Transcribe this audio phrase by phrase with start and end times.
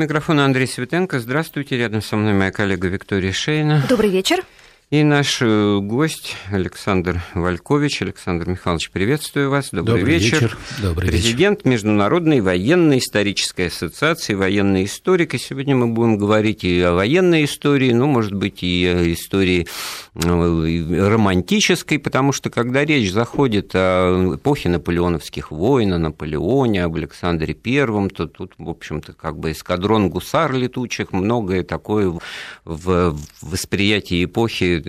[0.00, 1.20] микрофона Андрей Светенко.
[1.20, 1.76] Здравствуйте.
[1.76, 3.84] Рядом со мной моя коллега Виктория Шейна.
[3.88, 4.42] Добрый вечер.
[4.90, 8.02] И наш э, гость Александр Валькович.
[8.02, 9.68] Александр Михайлович, приветствую вас.
[9.70, 10.42] Добрый, Добрый вечер.
[10.42, 10.58] вечер.
[10.82, 11.70] Добрый Президент вечер.
[11.70, 15.34] Международной военной исторической ассоциации, военный историк.
[15.34, 19.68] И сегодня мы будем говорить и о военной истории, ну, может быть, и о истории
[20.16, 27.54] э, романтической, потому что когда речь заходит о эпохе наполеоновских войн, о Наполеоне, об Александре
[27.54, 32.18] Первом, то тут, в общем-то, как бы эскадрон гусар летучих, многое такое
[32.64, 34.79] в восприятии эпохи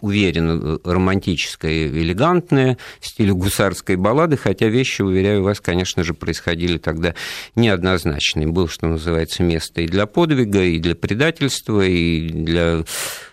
[0.00, 7.14] уверенно романтическое, элегантное, в стиле гусарской баллады, хотя вещи, уверяю вас, конечно же, происходили тогда
[7.54, 8.46] неоднозначные.
[8.46, 12.84] Было, что называется, место и для подвига, и для предательства, и для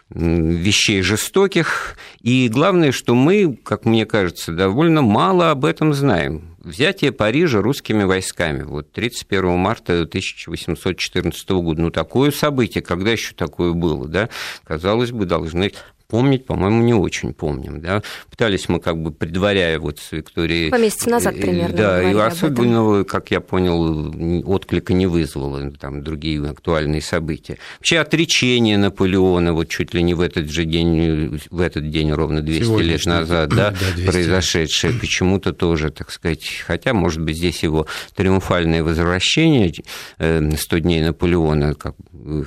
[0.09, 1.97] вещей жестоких.
[2.21, 6.52] И главное, что мы, как мне кажется, довольно мало об этом знаем.
[6.63, 13.73] Взятие Парижа русскими войсками, вот 31 марта 1814 года, ну, такое событие, когда еще такое
[13.73, 14.29] было, да,
[14.63, 15.73] казалось бы, должны
[16.13, 17.81] помнить, по-моему, не очень помним.
[17.81, 18.03] Да?
[18.29, 20.69] Пытались мы, как бы предваряя вот с Викторией...
[20.69, 21.75] По месяца назад примерно.
[21.75, 27.57] Да, и особенно, как я понял, отклика не вызвало там другие актуальные события.
[27.79, 32.41] Вообще отречение Наполеона, вот чуть ли не в этот же день, в этот день ровно
[32.41, 37.63] 200 Сегодня лет назад, да, да произошедшее, почему-то тоже, так сказать, хотя, может быть, здесь
[37.63, 39.73] его триумфальное возвращение
[40.19, 41.95] 100 дней Наполеона, как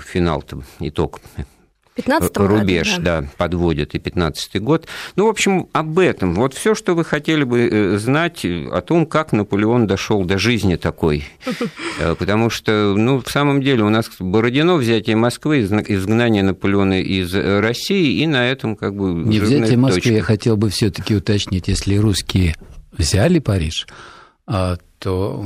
[0.07, 1.21] финал-то, итог
[1.97, 3.21] 15 рубеж, году, да.
[3.23, 4.87] да, подводит и 15 год.
[5.17, 6.35] Ну, в общем, об этом.
[6.35, 11.25] Вот все, что вы хотели бы знать о том, как Наполеон дошел до жизни такой.
[12.19, 18.21] Потому что, ну, в самом деле у нас Бородино взятие Москвы, изгнание Наполеона из России,
[18.23, 19.13] и на этом как бы...
[19.13, 20.15] Не взятие Москвы, точка.
[20.15, 22.57] я хотел бы все таки уточнить, если русские
[22.93, 23.87] взяли Париж,
[24.99, 25.45] то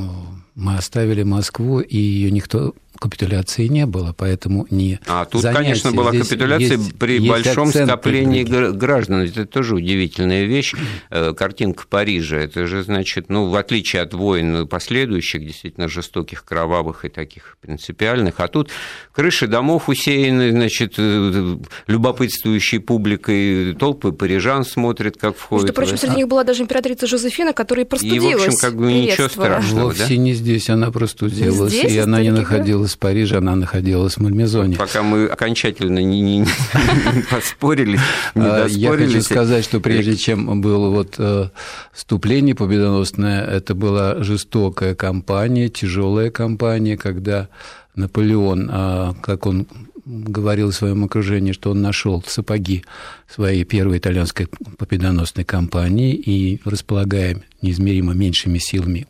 [0.54, 6.10] мы оставили Москву, и ее никто капитуляции не было, поэтому не А тут, конечно, была
[6.12, 9.22] Здесь капитуляция есть, при есть большом скоплении граждан.
[9.22, 10.74] Это тоже удивительная вещь.
[11.08, 12.36] Картинка Парижа.
[12.36, 18.38] Это же, значит, ну, в отличие от войн последующих, действительно жестоких, кровавых и таких принципиальных,
[18.38, 18.70] а тут
[19.12, 20.94] крыши домов усеяны, значит,
[21.86, 25.64] любопытствующей публикой, толпы парижан смотрят, как входят.
[25.64, 28.24] Между прочим, среди них была даже императрица Жозефина, которая простудилась.
[28.24, 30.16] И, в общем, как бы ничего страшного, Вовсе да?
[30.16, 34.76] не здесь она простудилась, и она не находилась в Париже, она находилась в Мальмезоне.
[34.76, 36.46] Пока мы окончательно не, не, не
[37.30, 37.98] поспорили,
[38.34, 38.76] не доспорились.
[38.76, 41.18] Я хочу сказать, что прежде чем было вот
[41.92, 47.48] вступление победоносное, это была жестокая кампания, тяжелая кампания, когда
[47.94, 49.66] Наполеон, как он
[50.10, 52.84] говорил в своем окружении, что он нашел сапоги
[53.28, 59.06] своей первой итальянской победоносной кампании и, располагая неизмеримо меньшими силами,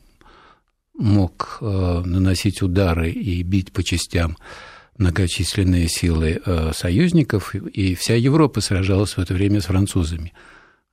[1.01, 4.37] мог э, наносить удары и бить по частям
[4.99, 10.33] многочисленные силы э, союзников, и вся Европа сражалась в это время с французами.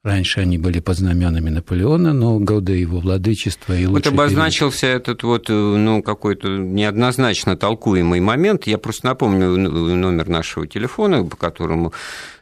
[0.03, 5.01] Раньше они были под знаменами Наполеона, но годы его владычества и Вот обозначился период.
[5.01, 8.66] этот вот, э, ну, какой-то неоднозначно толкуемый момент.
[8.67, 11.94] Я просто напомню номер нашего телефона, по которому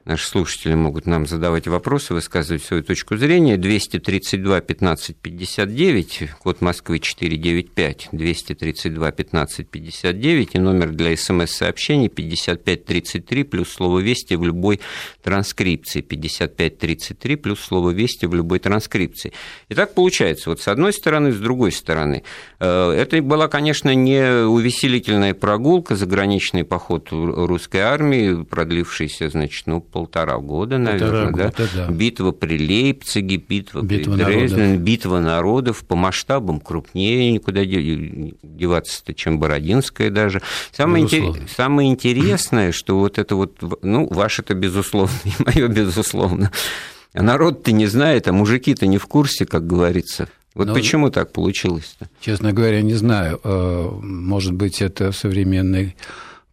[0.05, 3.57] Наши слушатели могут нам задавать вопросы, высказывать свою точку зрения.
[3.57, 13.69] 232 15 59, код Москвы 495, 232 15 59 и номер для смс-сообщений 5533 плюс
[13.69, 14.79] слово «Вести» в любой
[15.23, 16.01] транскрипции.
[16.01, 19.33] 5533 плюс слово «Вести» в любой транскрипции.
[19.69, 22.21] И так получается, вот с одной стороны, с другой стороны.
[22.59, 30.39] Э, это была, конечно, не увеселительная прогулка, заграничный поход русской армии, продлившийся, значит, ну, полтора
[30.39, 31.87] года, наверное, полтора да?
[31.87, 31.91] да?
[31.93, 39.39] Битва при Лейпциге, битва, битва при Дрездене, битва народов по масштабам крупнее, никуда деваться-то, чем
[39.39, 40.41] Бородинская даже.
[40.73, 46.51] Самое, интерес, самое интересное, что вот это вот, ну, ваше-то безусловно, и мое безусловно,
[47.13, 50.27] а народ-то не знает, а мужики-то не в курсе, как говорится.
[50.55, 52.09] Вот Но, почему так получилось-то?
[52.19, 53.39] Честно говоря, не знаю.
[53.45, 55.95] Э, может быть, это современный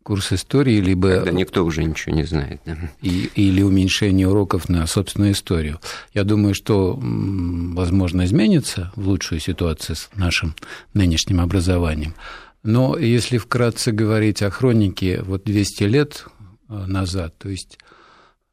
[0.02, 1.16] курс истории, либо...
[1.16, 2.60] Когда никто уже ничего не знает.
[2.64, 2.76] Да.
[3.00, 5.80] И, или уменьшение уроков на собственную историю.
[6.12, 10.54] Я думаю, что, возможно, изменится в лучшую ситуацию с нашим
[10.94, 12.14] нынешним образованием.
[12.62, 16.26] Но если вкратце говорить о хронике вот 200 лет
[16.68, 17.78] э, назад, то есть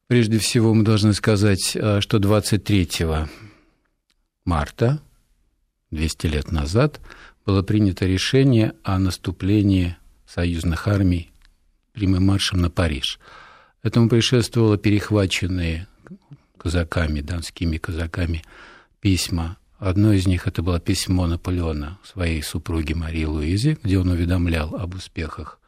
[0.08, 2.88] прежде всего мы должны сказать, э, что 23
[4.44, 5.00] марта,
[5.90, 7.00] 200 лет назад,
[7.46, 9.96] было принято решение о наступлении
[10.26, 11.29] союзных армий
[12.00, 13.20] прямым маршем на Париж.
[13.82, 15.86] Этому предшествовало перехваченные
[16.56, 18.42] казаками, донскими казаками,
[19.00, 24.74] письма Одно из них это было письмо Наполеона своей супруге Марии Луизе, где он уведомлял
[24.76, 25.58] об успехах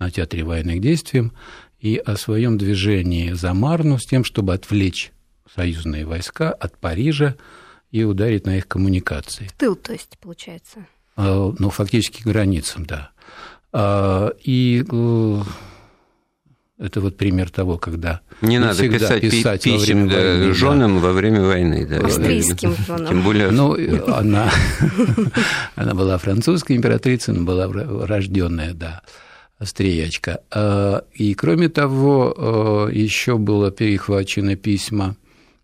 [0.00, 1.30] на театре военных действий
[1.78, 5.12] и о своем движении за Марну с тем, чтобы отвлечь
[5.54, 7.36] союзные войска от Парижа
[7.92, 9.48] и ударить на их коммуникации.
[9.56, 10.84] Тыл, то есть, получается.
[11.14, 13.10] А, ну, фактически границам, да.
[13.72, 15.42] А, и э,
[16.80, 20.94] это вот пример того, когда не, не надо писать, писать писем во время да, женам
[20.94, 21.00] да.
[21.00, 21.86] во время войны.
[21.86, 21.98] Да.
[21.98, 23.06] Австрийским женам.
[23.06, 23.50] Тем более...
[23.50, 23.76] Ну,
[24.14, 24.50] она,
[25.76, 27.68] она была французской императрицей, но была
[28.06, 29.02] рожденная, да,
[29.58, 30.40] австриячка.
[30.50, 35.16] А, и, кроме того, э, еще было перехвачено письма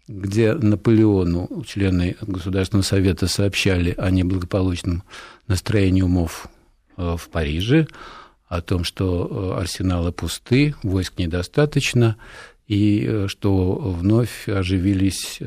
[0.09, 5.03] где Наполеону члены Государственного совета сообщали о неблагополучном
[5.49, 6.47] настроении умов
[6.97, 7.89] э, в Париже,
[8.49, 12.17] о том, что э, арсеналы пусты, войск недостаточно,
[12.67, 15.41] и э, что вновь оживились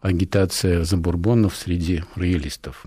[0.00, 2.86] агитация за бурбонов среди роялистов.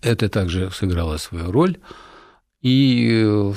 [0.00, 1.78] Это также сыграло свою роль,
[2.60, 3.52] и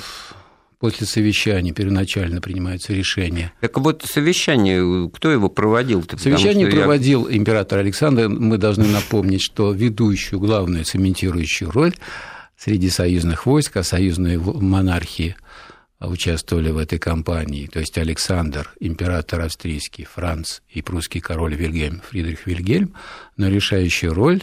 [0.78, 3.52] после совещания первоначально принимается решение.
[3.60, 6.00] Так вот совещание, кто его проводил?
[6.00, 6.18] -то?
[6.18, 7.36] Совещание проводил я...
[7.36, 8.28] император Александр.
[8.28, 11.94] Мы должны напомнить, что ведущую, главную цементирующую роль
[12.58, 15.36] среди союзных войск, а союзные монархии
[16.00, 22.46] участвовали в этой кампании, то есть Александр, император австрийский, Франц и прусский король Вильгельм, Фридрих
[22.46, 22.94] Вильгельм,
[23.36, 24.42] но решающую роль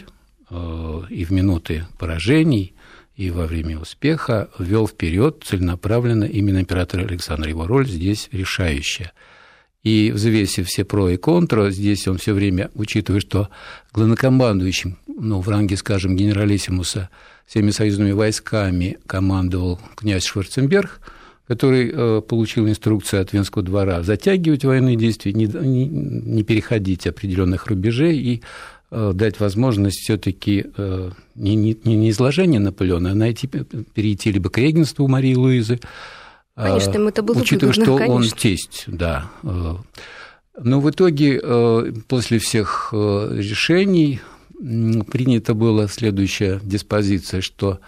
[0.50, 2.74] э, и в минуты поражений–
[3.16, 7.48] и во время успеха вел вперед целенаправленно именно император Александр.
[7.48, 9.12] Его роль здесь решающая.
[9.82, 13.48] И взвесив все про и контра, здесь он все время, учитывая, что
[13.92, 17.08] главнокомандующим, ну, в ранге, скажем, генералиссимуса
[17.46, 21.00] всеми союзными войсками командовал князь Шварценберг,
[21.46, 28.18] который э, получил инструкцию от Венского двора затягивать военные действия, не, не, переходить определенных рубежей
[28.18, 28.42] и
[28.88, 34.58] Э, дать возможность все-таки э, не, не, не изложение Наполеона, а найти, перейти либо к
[34.58, 35.80] регенству Марии Луизы.
[36.54, 38.14] Конечно, ему это было Учитывая, выгодно, что конечно.
[38.14, 39.30] он тесть, да.
[39.42, 41.42] Но в итоге
[42.08, 44.20] после всех решений
[44.58, 47.80] принята была следующая диспозиция, что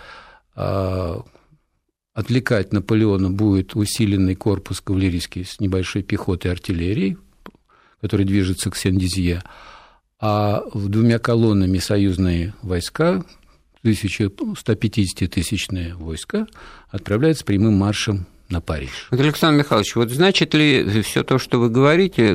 [2.14, 7.16] отвлекать Наполеона будет усиленный корпус кавалерийский с небольшой пехотой и артиллерией,
[8.00, 9.42] который движется к Сен-Дизье,
[10.20, 13.24] а двумя колоннами союзные войска,
[13.84, 16.46] 150-тысячные войска,
[16.90, 19.08] отправляются прямым маршем на Париж.
[19.10, 22.28] Александр Михайлович, вот значит ли все то, что вы говорите,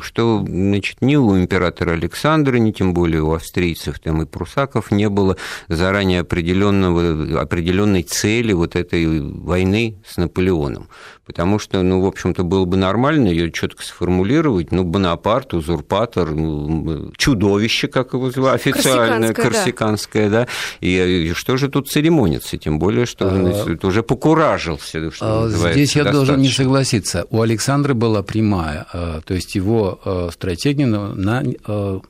[0.00, 5.08] что значит, ни у императора Александра, ни тем более у австрийцев там, и прусаков не
[5.08, 5.36] было
[5.68, 10.88] заранее определенного, определенной цели вот этой войны с Наполеоном?
[11.26, 17.12] Потому что, ну, в общем-то, было бы нормально ее четко сформулировать, ну, Бонапарт, узурпатор, ну,
[17.16, 20.40] чудовище, как его звали, официальное, корсиканское, да.
[20.40, 20.48] да.
[20.80, 22.58] И, и что же тут церемониться?
[22.58, 23.86] Тем более, что он а...
[23.86, 27.26] уже покуражился, что а, Здесь я должен не согласиться.
[27.30, 32.02] У Александра была прямая, а, то есть его а, стратегия на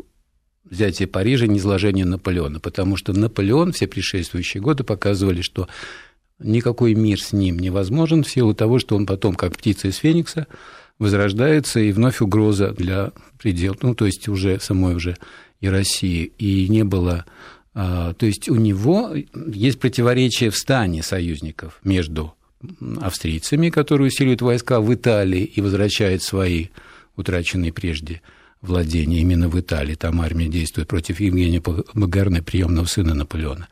[0.69, 5.69] взятие Парижа, низложение Наполеона, потому что Наполеон все предшествующие годы показывали, что
[6.39, 10.47] никакой мир с ним невозможен в силу того, что он потом, как птица из Феникса,
[10.99, 15.17] возрождается, и вновь угроза для предел, ну, то есть уже самой уже
[15.61, 17.25] и России, и не было...
[17.75, 22.35] То есть у него есть противоречие в стане союзников между
[23.01, 26.69] австрийцами, которые усиливают войска в Италии и возвращают свои
[27.17, 28.23] утраченные прежде
[28.61, 29.95] владения именно в Италии.
[29.95, 31.63] Там армия действует против Евгения
[31.95, 33.69] Багарне, приемного сына Наполеона,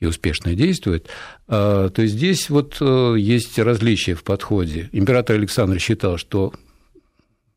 [0.00, 1.08] и успешно действует.
[1.46, 4.88] А, то есть здесь вот э, есть различия в подходе.
[4.92, 6.54] Император Александр считал, что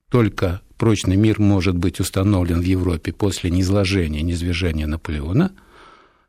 [0.09, 5.51] только прочный мир может быть установлен в Европе после низложения, низвержения Наполеона–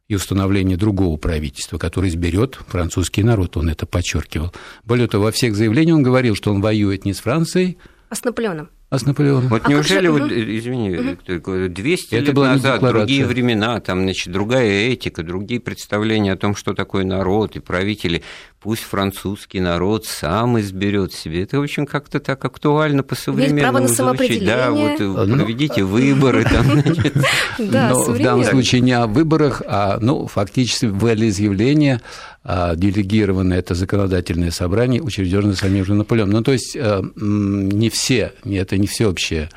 [0.08, 4.52] и установление другого правительства, которое изберет французский народ, он это подчеркивал.
[4.84, 7.78] Более того, во всех заявлениях он говорил, что он воюет не с Францией,
[8.14, 8.68] а с Наполеоном.
[8.90, 9.48] А с Наполеоном.
[9.48, 14.90] Вот а неужели, вот, извини, Виктор, 200 это лет назад другие времена, там, значит, другая
[14.92, 18.22] этика, другие представления о том, что такое народ и правители,
[18.64, 21.42] пусть французский народ сам изберет себе.
[21.42, 24.56] Это очень как-то так актуально по-современному право на самоопределение.
[24.56, 26.44] Да, вот ну, проведите выборы.
[26.44, 27.14] Там, значит.
[27.58, 32.00] Да, Но в данном случае не о выборах, а ну, фактически волеизъявление
[32.42, 36.32] а, делегированное это законодательное собрание, учрежденное самим же Наполеоном.
[36.32, 39.50] Ну, то есть э, не все, это не всеобщее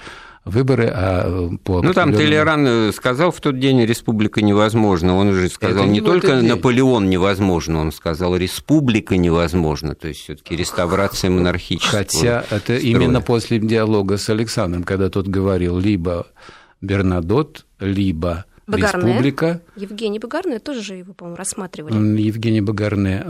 [0.47, 5.15] выборы, а э, по Ну, там Толеран э, сказал в тот день республика невозможна.
[5.15, 9.95] Он уже сказал это не, не только Наполеон невозможно, он сказал республика невозможна.
[9.95, 12.79] То есть все таки реставрация монархического Хотя это строя.
[12.79, 16.27] именно после диалога с Александром, когда тот говорил либо
[16.81, 19.09] Бернадот, либо Багарне.
[19.09, 19.61] республика.
[19.75, 22.21] Евгений Багарне тоже же его, по-моему, рассматривали.
[22.21, 23.23] Евгений Багарне.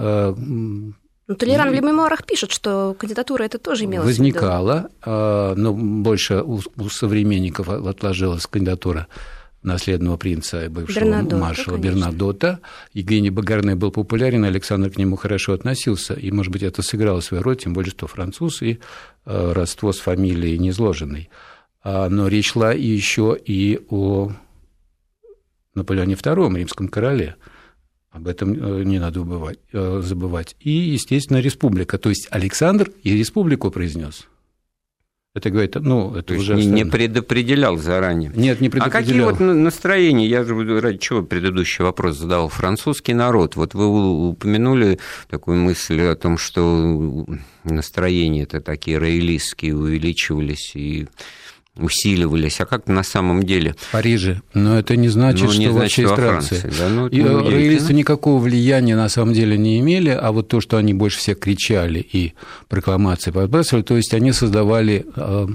[1.28, 6.62] Ну, Толеран в мемуарах пишет, что кандидатура это тоже имелась Возникала, э, но больше у,
[6.78, 9.08] у современников отложилась кандидатура
[9.62, 11.96] наследного принца бывшего Бернадота, маршала конечно.
[11.96, 12.60] Бернадота.
[12.94, 17.44] Евгений Багарне был популярен, Александр к нему хорошо относился, и, может быть, это сыграло свою
[17.44, 18.80] роль, тем более, что француз и
[19.26, 21.30] э, родство с фамилией незложенной.
[21.84, 24.32] А, но речь шла еще и о
[25.76, 27.36] Наполеоне II, римском короле.
[28.18, 29.24] Об этом э, не надо
[29.72, 30.56] э, забывать.
[30.60, 32.00] И, естественно, республика.
[32.00, 34.28] То есть Александр и республику произнес.
[35.36, 36.56] Это говорит, ну, это То уже...
[36.56, 38.32] Не, не предопределял заранее.
[38.36, 39.30] Нет, не предопределял.
[39.30, 40.26] А какие вот настроения?
[40.26, 42.50] Я же ради чего предыдущий вопрос задавал.
[42.50, 43.56] Французский народ.
[43.56, 44.98] Вот вы упомянули
[45.30, 47.28] такую мысль о том, что
[47.66, 51.08] настроения-то такие роялистские увеличивались и
[51.78, 52.60] усиливались.
[52.60, 53.76] А как на самом деле?
[53.78, 54.42] В Париже.
[54.54, 56.74] Но это не значит, ну, не что значит, во всей Франции.
[56.80, 56.90] Да?
[56.90, 60.94] Ну, и роялисты никакого влияния на самом деле не имели, а вот то, что они
[60.94, 62.34] больше всех кричали и
[62.68, 65.48] прокламации подбрасывали, то есть они создавали э,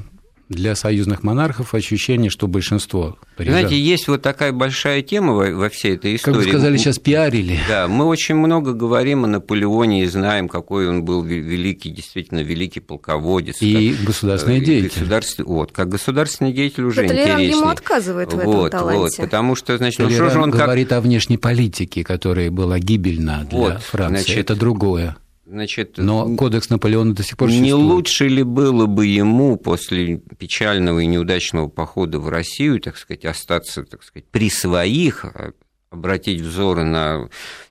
[0.52, 3.54] для союзных монархов ощущение, что большинство парижан...
[3.60, 6.36] Знаете, есть вот такая большая тема во, всей этой истории.
[6.36, 7.58] Как вы сказали, сейчас пиарили.
[7.68, 12.80] Да, мы очень много говорим о Наполеоне и знаем, какой он был великий, действительно великий
[12.80, 13.60] полководец.
[13.60, 15.00] И как, государственный э, деятель.
[15.00, 17.50] Государственный, вот, как государственный деятель уже Толеран интереснее.
[17.50, 18.98] ему отказывает в этом вот, таланте.
[18.98, 20.98] Вот, потому что, значит, ну что же он говорит как...
[20.98, 24.24] о внешней политике, которая была гибельна для вот, Франции.
[24.24, 25.16] Значит, Это другое.
[25.52, 27.84] Значит, Но кодекс Наполеона до сих пор Не существует.
[27.84, 33.82] лучше ли было бы ему после печального и неудачного похода в Россию, так сказать, остаться,
[33.82, 35.52] так сказать, при своих, а
[35.90, 37.28] обратить взоры на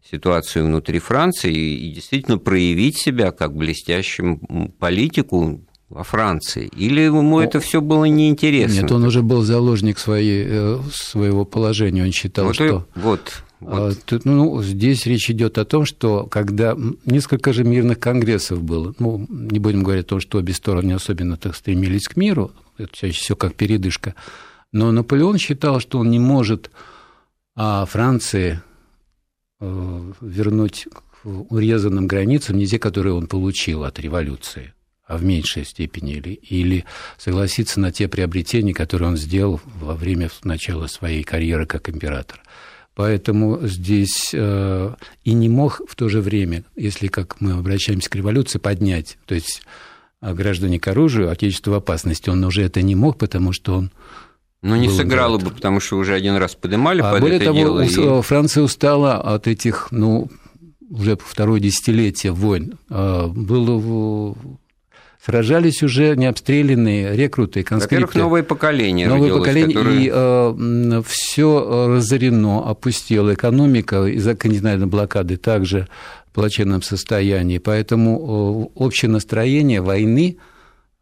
[0.07, 4.37] ситуацию внутри Франции и действительно проявить себя как блестящим
[4.77, 6.69] политику во Франции?
[6.77, 8.81] Или ему ну, это все было неинтересно?
[8.81, 12.03] Нет, он уже был заложник своей, э, своего положения.
[12.03, 12.87] Он считал, вот что...
[12.95, 13.43] И, вот.
[13.61, 14.11] Вот.
[14.11, 16.75] А, ну, здесь речь идет о том, что когда
[17.05, 21.37] несколько же мирных конгрессов было, ну, не будем говорить о том, что обе стороны особенно
[21.37, 24.15] так стремились к миру, это чаще всего как передышка,
[24.71, 26.71] но Наполеон считал, что он не может
[27.55, 28.61] а Франции
[29.59, 34.73] э, вернуть к урезанным границам не те, которые он получил от революции,
[35.05, 36.85] а в меньшей степени, или, или
[37.17, 42.41] согласиться на те приобретения, которые он сделал во время начала своей карьеры как император.
[43.01, 44.93] Поэтому здесь э,
[45.23, 49.33] и не мог в то же время, если как мы обращаемся к революции, поднять, то
[49.33, 49.63] есть
[50.19, 53.91] а граждане к оружию, отечество в опасности, он уже это не мог, потому что он
[54.61, 57.57] ну, не сыграло бы, потому что уже один раз поднимали а под более это того,
[57.57, 58.19] дело.
[58.19, 58.21] И...
[58.21, 60.29] Франция устала от этих, ну,
[60.91, 62.77] уже второе десятилетие войн.
[62.87, 64.35] А, было
[65.23, 67.95] сражались уже необстрелянные рекруты, конскрипты.
[67.95, 69.99] Во-первых, новое поколение Новое родилось, поколение, которое...
[69.99, 73.33] и э, все разорено, опустело.
[73.33, 75.87] Экономика из-за континентальной блокады также
[76.27, 77.59] в плачевном состоянии.
[77.59, 80.37] Поэтому э, общее настроение войны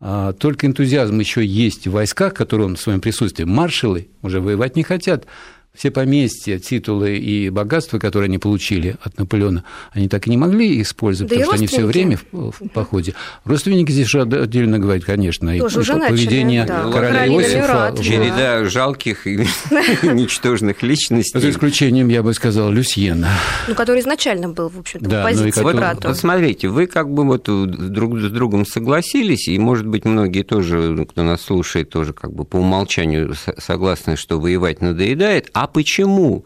[0.02, 3.44] а, только энтузиазм еще есть в войсках, которые он в своем присутствии.
[3.44, 5.26] Маршалы уже воевать не хотят
[5.80, 10.82] все поместья, титулы и богатства, которые они получили от Наполеона, они так и не могли
[10.82, 13.14] использовать, да потому что они все время в, в походе.
[13.46, 16.92] Родственники здесь же отдельно говорят, конечно, Тоже и поведение да.
[16.92, 17.96] короля Иосифа.
[18.04, 19.38] Череда жалких и
[20.04, 21.40] ничтожных личностей.
[21.40, 23.30] За исключением, я бы сказал, Люсьена.
[23.70, 26.10] Ну, который изначально был, в общем-то, да, в позиции ну, брату.
[26.10, 31.06] Вот смотрите, вы как бы вот друг с другом согласились, и, может быть, многие тоже,
[31.10, 36.46] кто нас слушает, тоже как бы по умолчанию согласны, что воевать надоедает, а почему?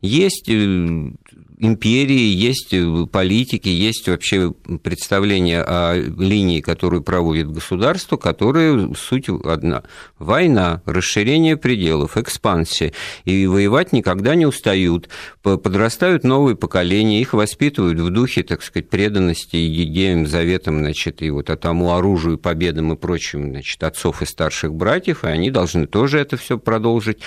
[0.00, 1.10] Есть э,
[1.58, 4.52] империи, есть э, политики, есть вообще
[4.82, 9.84] представление о линии, которую проводит государство, которая суть одна.
[10.18, 12.92] Война, расширение пределов, экспансия.
[13.24, 15.08] И воевать никогда не устают.
[15.42, 21.46] Подрастают новые поколения, их воспитывают в духе, так сказать, преданности идеям, заветам, значит, и вот
[21.60, 26.36] тому оружию, победам и прочим, значит, отцов и старших братьев, и они должны тоже это
[26.36, 27.18] все продолжить.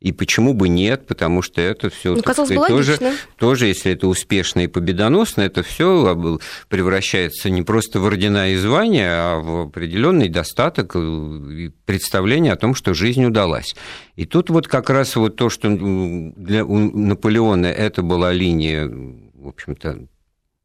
[0.00, 2.98] И почему бы нет, потому что это все ну, сказать, тоже,
[3.36, 6.38] тоже, если это успешно и победоносно, это все
[6.68, 12.76] превращается не просто в ордена и звания, а в определенный достаток и представление о том,
[12.76, 13.74] что жизнь удалась.
[14.14, 20.06] И тут вот как раз вот то, что для Наполеона это была линия, в общем-то,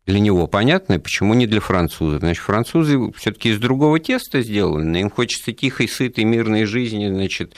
[0.06, 2.20] для него понятно, почему не для французов.
[2.20, 7.56] Значит, французы все-таки из другого теста сделаны, им хочется тихой, сытой, мирной жизни, значит,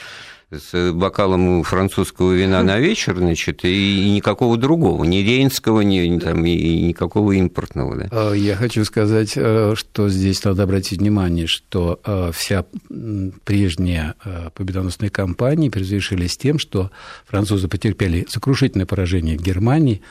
[0.52, 6.82] с бокалом французского вина на вечер, значит, и никакого другого, ни рейнского, ни, там, и
[6.82, 7.96] никакого импортного.
[7.96, 8.08] Да?
[8.12, 12.66] А, я хочу сказать, э, что здесь надо обратить внимание, что э, вся
[13.44, 16.92] прежняя э, победоносная кампания предрешились тем, что
[17.26, 20.02] французы потерпели сокрушительное поражение в Германии,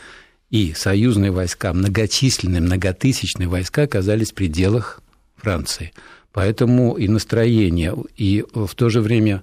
[0.51, 5.01] и союзные войска, многочисленные, многотысячные войска оказались в пределах
[5.37, 5.93] Франции.
[6.33, 9.43] Поэтому и настроение, и в то же время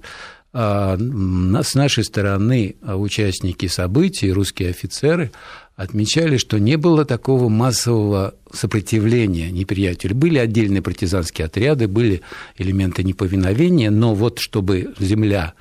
[0.54, 5.32] с нашей стороны а, участники событий, русские офицеры,
[5.76, 10.16] отмечали, что не было такого массового сопротивления неприятелю.
[10.16, 12.22] Были отдельные партизанские отряды, были
[12.58, 15.54] элементы неповиновения, но вот чтобы земля,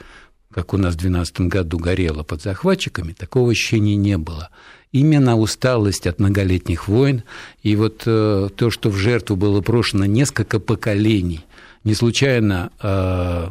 [0.52, 4.50] как у нас в 2012 году, горела под захватчиками, такого ощущения не было.
[4.92, 7.22] Именно усталость от многолетних войн
[7.62, 11.46] и вот э, то, что в жертву было брошено несколько поколений.
[11.84, 13.50] Не случайно э,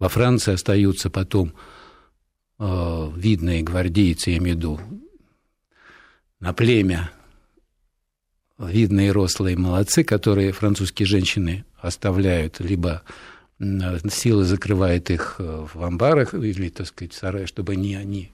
[0.00, 1.52] во Франции остаются потом
[2.58, 4.80] э, видные гвардейцы, я имею в виду,
[6.40, 7.12] на племя
[8.58, 13.02] видные рослые молодцы, которые французские женщины оставляют, либо
[13.58, 18.32] силы закрывают их э, в амбарах или, так сказать, в сарае, чтобы они, они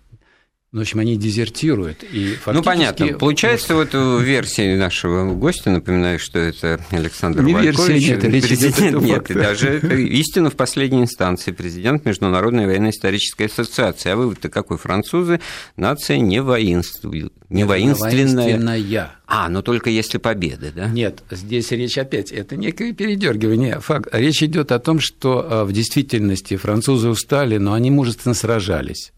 [0.72, 2.02] в общем, они дезертируют.
[2.02, 2.50] И фактически...
[2.52, 3.06] Ну, понятно.
[3.18, 9.26] Получается, вот в версии нашего гостя, напоминаю, что это Александр не Валькович, нет, президент, нет,
[9.28, 14.10] даже истина в последней инстанции, президент Международной военно-исторической ассоциации.
[14.10, 14.76] А вы-то какой?
[14.76, 15.40] Французы,
[15.76, 17.32] нация не воинствует.
[17.48, 18.58] Не воинственная.
[18.58, 19.12] воинственная.
[19.28, 20.88] А, но только если победы, да?
[20.88, 23.80] Нет, здесь речь опять, это некое передергивание.
[23.80, 24.08] Факт.
[24.12, 29.12] Речь идет о том, что э, в действительности французы устали, но они мужественно сражались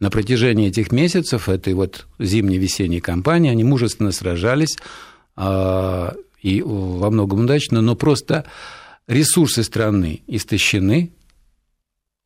[0.00, 4.76] на протяжении этих месяцев, этой вот зимней-весенней кампании, они мужественно сражались,
[5.36, 8.44] а, и во многом удачно, но просто
[9.06, 11.12] ресурсы страны истощены,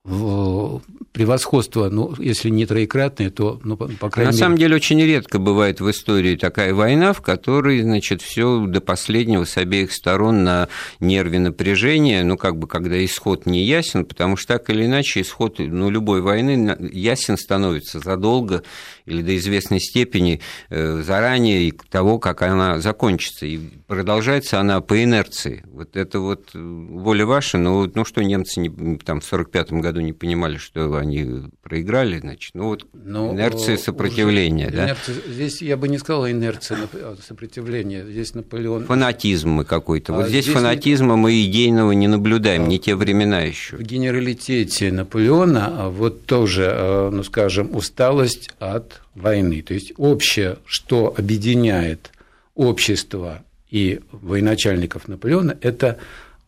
[0.05, 4.33] превосходство, ну, если не троекратное, то, ну, по, крайней На мере...
[4.33, 9.45] самом деле, очень редко бывает в истории такая война, в которой, значит, все до последнего
[9.45, 10.69] с обеих сторон на
[10.99, 15.61] нерве напряжения, ну, как бы, когда исход не ясен, потому что так или иначе исход,
[15.61, 18.65] ну, любой войны ясен становится задолго
[19.07, 20.41] или до известной степени
[20.71, 23.47] э, заранее того, как она закончится.
[23.47, 25.65] И продолжается она по инерции.
[25.67, 30.01] Вот это вот э, воля ваша, но ну что немцы не, там в 1945 году
[30.01, 34.85] не понимали, что они проиграли, значит, ну вот но, ну, инерция сопротивления, да?
[34.85, 36.79] Инерция, здесь я бы не сказал инерция
[37.27, 38.85] сопротивления, здесь Наполеон...
[38.87, 40.13] Фанатизм какой-то.
[40.13, 43.77] Вот а здесь, здесь фанатизма мы идейного не наблюдаем, а, не те времена еще.
[43.77, 49.63] В генералитете Наполеона а вот тоже, ну скажем, усталость от войны.
[49.63, 52.11] То есть общее, что объединяет
[52.55, 55.99] общество и военачальников Наполеона, это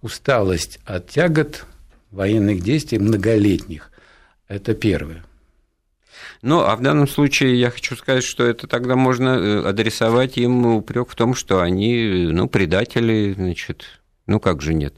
[0.02, 1.64] усталость от тягот
[2.10, 3.90] военных действий многолетних.
[4.48, 5.24] Это первое.
[6.42, 10.66] Ну, а в данном случае я хочу сказать, что это тогда можно э, адресовать им
[10.66, 13.84] упрек в том, что они, ну, предатели, значит,
[14.26, 14.94] ну как же нет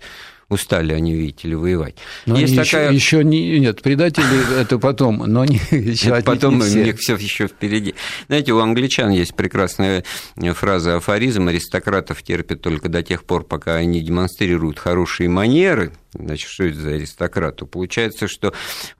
[0.48, 1.96] устали они, видите ли, воевать.
[2.24, 2.92] Но Есть такая...
[2.92, 6.80] еще, еще не, нет, предатели это потом, но не, еще это потом не все.
[6.80, 7.94] у них все еще впереди.
[8.28, 10.04] Знаете, у англичан есть прекрасная
[10.54, 16.64] фраза афоризм: аристократов терпят только до тех пор, пока они демонстрируют хорошие манеры, Значит, что
[16.64, 17.56] это за аристократ?
[17.56, 18.54] То получается, что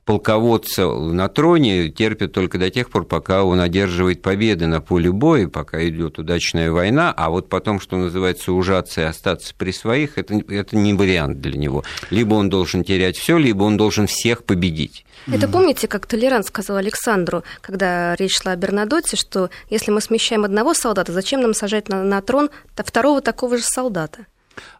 [0.05, 5.49] полководца на троне терпит только до тех пор, пока он одерживает победы на поле боя,
[5.49, 10.35] пока идет удачная война, а вот потом, что называется, ужаться и остаться при своих, это,
[10.49, 11.85] это не вариант для него.
[12.11, 15.05] Либо он должен терять все, либо он должен всех победить.
[15.27, 20.45] Это помните, как Толерант сказал Александру, когда речь шла о Бернадоте, что если мы смещаем
[20.45, 24.27] одного солдата, зачем нам сажать на, на трон второго такого же солдата?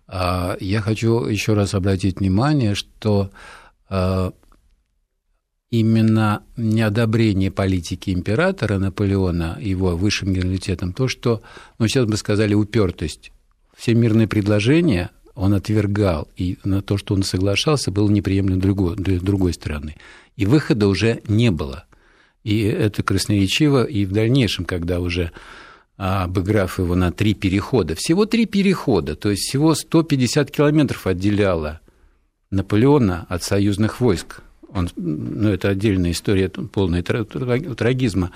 [0.09, 3.31] А, я хочу еще раз обратить внимание, что
[3.89, 4.33] а,
[5.71, 11.43] именно неодобрение политики императора Наполеона, его высшим генералитетом, то, что,
[11.79, 13.33] ну, сейчас бы сказали, упертость.
[13.77, 19.53] Все мирные предложения он отвергал, и на то, что он соглашался, было неприемлемо другой, другой
[19.53, 19.97] стороны.
[20.37, 21.85] И выхода уже не было.
[22.43, 25.33] И это красноречиво и в дальнейшем, когда уже
[25.97, 27.95] обыграв его на три перехода.
[27.95, 31.81] Всего три перехода, то есть всего 150 километров отделяло
[32.51, 34.43] Наполеона от союзных войск.
[34.69, 38.33] Он, ну, это отдельная история, полная трагизма.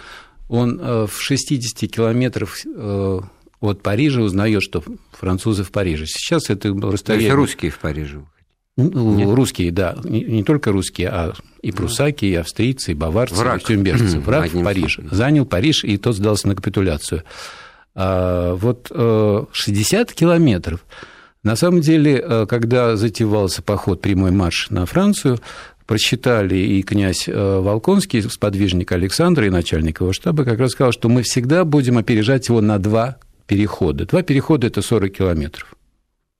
[0.49, 3.21] Он э, в 60 километрах э,
[3.61, 6.07] от Парижа узнает, что французы в Париже.
[6.07, 7.03] Сейчас это расстояние...
[7.05, 8.23] То есть русские в Париже?
[8.89, 9.29] Ну, Нет?
[9.29, 9.97] Русские, да.
[10.05, 13.63] Не, не только русские, а и прусаки, и австрийцы, и баварцы, Враг.
[13.63, 14.19] и тюмберцы.
[14.21, 15.01] Враг в Париж.
[15.11, 17.23] Занял Париж, и тот сдался на капитуляцию.
[17.95, 18.89] А, вот
[19.53, 20.85] 60 э, километров
[21.43, 25.39] На самом деле, э, когда затевался поход, прямой марш на Францию,
[25.87, 31.09] просчитали и князь э, Волконский, сподвижник Александра и начальник его штаба, как раз сказал, что
[31.09, 34.07] мы всегда будем опережать его на два перехода.
[34.07, 35.75] Два перехода– это 40 километров.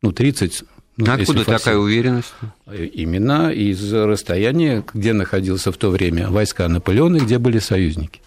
[0.03, 0.63] Ну, 30
[1.07, 2.33] ну, Откуда такая уверенность?
[2.71, 8.21] Именно из расстояния, где находился в то время войска Наполеона, где были союзники.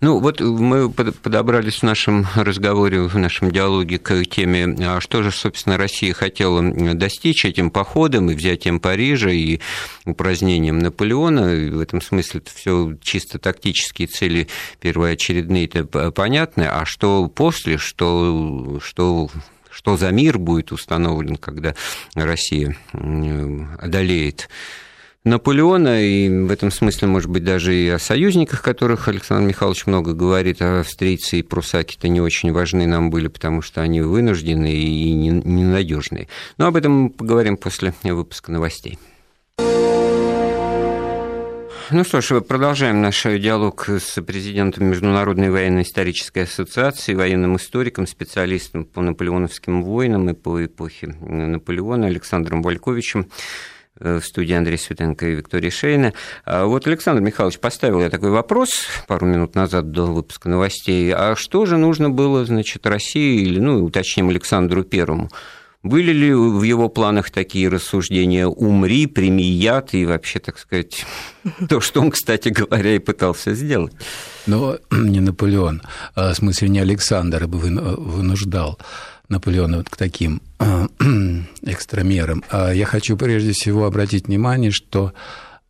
[0.00, 5.30] Ну, вот мы подобрались в нашем разговоре, в нашем диалоге к теме, а что же,
[5.30, 6.62] собственно, Россия хотела
[6.94, 9.60] достичь этим походом и взятием Парижа, и
[10.04, 11.54] упразднением Наполеона.
[11.54, 14.48] И в этом смысле это все чисто тактические цели
[14.80, 16.80] первоочередные, это понятно.
[16.80, 19.28] А что после, что, что
[19.76, 21.74] что за мир будет установлен, когда
[22.14, 22.74] Россия
[23.78, 24.48] одолеет
[25.24, 30.14] Наполеона, и в этом смысле, может быть, даже и о союзниках, которых Александр Михайлович много
[30.14, 35.12] говорит, а австрийцы и прусаки-то не очень важны нам были, потому что они вынуждены и
[35.12, 36.28] ненадежные.
[36.56, 38.98] Но об этом мы поговорим после выпуска новостей.
[41.92, 49.02] Ну что ж, продолжаем наш диалог с президентом Международной военно-исторической ассоциации, военным историком, специалистом по
[49.02, 53.28] наполеоновским войнам и по эпохе Наполеона Александром Вальковичем.
[53.98, 56.12] Э, в студии Андрей Светенко и Виктория Шейна.
[56.44, 61.12] А вот Александр Михайлович поставил я такой вопрос пару минут назад до выпуска новостей.
[61.14, 65.30] А что же нужно было, значит, России, или, ну, уточним, Александру Первому?
[65.86, 71.06] Были ли в его планах такие рассуждения «умри, прими яд» и вообще, так сказать,
[71.68, 73.92] то, что он, кстати говоря, и пытался сделать?
[74.46, 75.82] Но не Наполеон,
[76.14, 78.78] а в смысле не Александр бы вынуждал.
[79.28, 80.40] Наполеона вот к таким
[81.62, 82.44] экстрамерам.
[82.50, 85.12] А я хочу прежде всего обратить внимание, что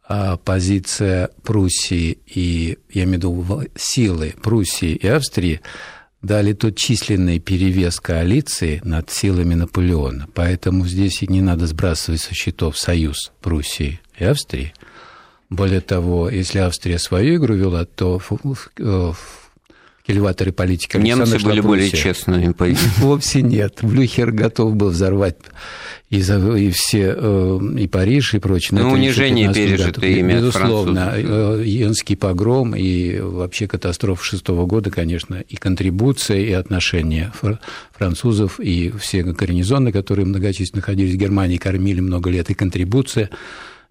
[0.08, 5.60] а, позиция Пруссии и, я имею в виду, силы Пруссии и Австрии
[6.22, 10.28] дали тот численный перевес коалиции над силами Наполеона.
[10.34, 14.74] Поэтому здесь не надо сбрасывать со счетов союз Пруссии и Австрии.
[15.48, 18.20] Более того, если Австрия свою игру вела, то
[18.78, 19.12] э,
[20.06, 22.54] элеваторы политики Немцы были более честными.
[22.98, 23.78] Вовсе нет.
[23.82, 25.36] Блюхер готов был взорвать
[26.08, 28.80] и, и все, э, и Париж, и прочее.
[28.80, 31.14] Ну, унижение пережито ими Безусловно.
[31.16, 37.32] Йенский э, погром и вообще катастрофа шестого года, конечно, и контрибуция, и отношения
[37.92, 43.30] французов, и все гарнизоны, которые многочисленно находились в Германии, кормили много лет, и контрибуция–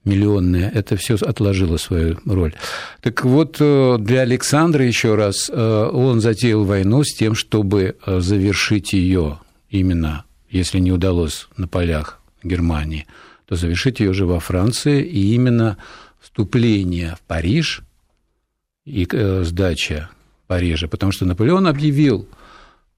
[0.06, 2.54] миллионные, это все отложило свою роль.
[3.02, 8.20] Так вот, э, для Александра еще раз, э, он затеял войну с тем, чтобы э,
[8.20, 9.40] завершить ее
[9.70, 13.08] именно, если не удалось на полях Германии,
[13.48, 15.78] то завершить ее же во Франции, и именно
[16.20, 17.82] вступление в Париж
[18.86, 19.08] и
[19.42, 20.10] сдача
[20.48, 22.28] Парижа, потому что Наполеон объявил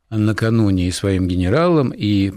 [0.10, 2.32] накануне своим генералам, и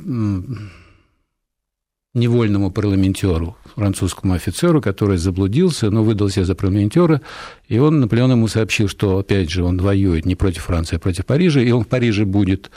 [2.14, 7.20] невольному парламентеру, французскому офицеру, который заблудился, но выдал себя за парламентера,
[7.68, 11.26] и он, Наполеон ему сообщил, что, опять же, он воюет не против Франции, а против
[11.26, 12.70] Парижа, и он в Париже будет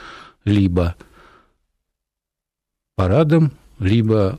[0.46, 0.96] либо
[2.96, 4.38] парадом, либо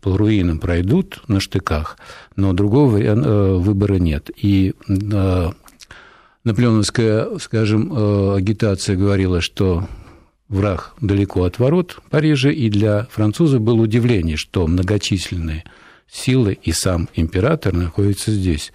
[0.00, 1.98] по руинам пройдут на штыках,
[2.36, 4.30] но другого э, выбора нет.
[4.36, 5.50] И э,
[6.44, 9.88] наполеоновская, скажем, э, агитация говорила, что
[10.52, 15.64] враг далеко от ворот Парижа, и для французов было удивление, что многочисленные
[16.08, 18.72] силы и сам император находятся здесь.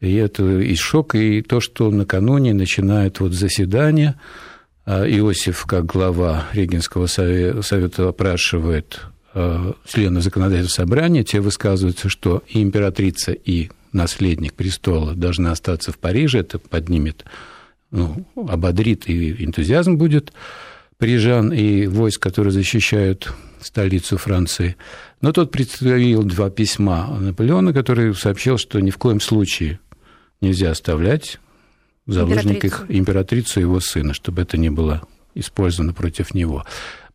[0.00, 4.16] И это и шок, и то, что накануне начинает вот заседание,
[4.86, 9.00] а Иосиф, как глава Регенского совета, опрашивает
[9.32, 15.98] а, членов законодательного собрания, те высказываются, что и императрица, и наследник престола должны остаться в
[15.98, 17.24] Париже, это поднимет,
[17.90, 20.32] ну, ободрит, и энтузиазм будет
[21.04, 24.76] парижан и войск, которые защищают столицу Франции.
[25.20, 29.80] Но тот представил два письма Наполеона, который сообщил, что ни в коем случае
[30.40, 31.40] нельзя оставлять
[32.06, 35.02] в заложниках императрицу и его сына, чтобы это не было
[35.34, 36.64] использовано против него.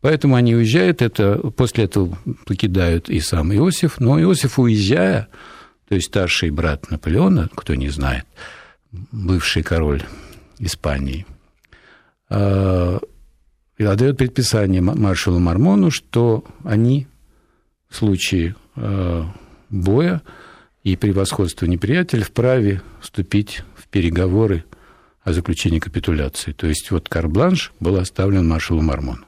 [0.00, 5.26] Поэтому они уезжают, это, после этого покидают и сам Иосиф, но Иосиф, уезжая,
[5.88, 8.24] то есть старший брат Наполеона, кто не знает,
[8.92, 10.04] бывший король
[10.60, 11.26] Испании,
[12.28, 13.00] а,
[13.80, 17.06] и отдает предписание маршалу Мармону, что они
[17.88, 19.24] в случае э,
[19.70, 20.20] боя
[20.84, 24.66] и превосходства неприятеля вправе вступить в переговоры
[25.22, 26.52] о заключении капитуляции.
[26.52, 29.24] То есть вот карбланш был оставлен маршалу Мармону.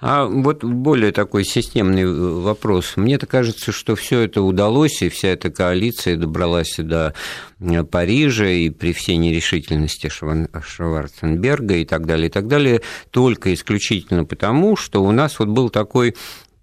[0.00, 2.96] А вот более такой системный э, вопрос.
[2.96, 7.14] Мне-то кажется, что все это удалось, и вся эта коалиция добралась до
[7.60, 14.24] э, Парижа, и при всей нерешительности Шварценберга и так далее, и так далее, только исключительно
[14.24, 16.14] потому, что у нас вот был такой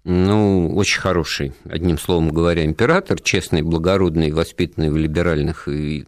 [0.04, 6.06] ну, очень хороший, одним словом говоря, император, честный, благородный, воспитанный в либеральных и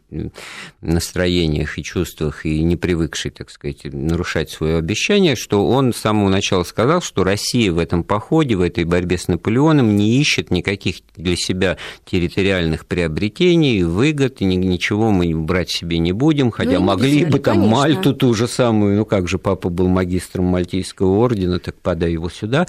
[0.80, 6.28] настроениях и чувствах, и не привыкший, так сказать, нарушать свое обещание, что он с самого
[6.28, 10.96] начала сказал, что Россия в этом походе, в этой борьбе с Наполеоном не ищет никаких
[11.16, 17.30] для себя территориальных приобретений, выгод, ничего мы брать себе не будем, хотя ну, могли взяли,
[17.30, 17.76] бы там конечно.
[17.76, 22.28] Мальту ту же самую, ну как же, папа был магистром Мальтийского ордена, так подай его
[22.28, 22.66] сюда,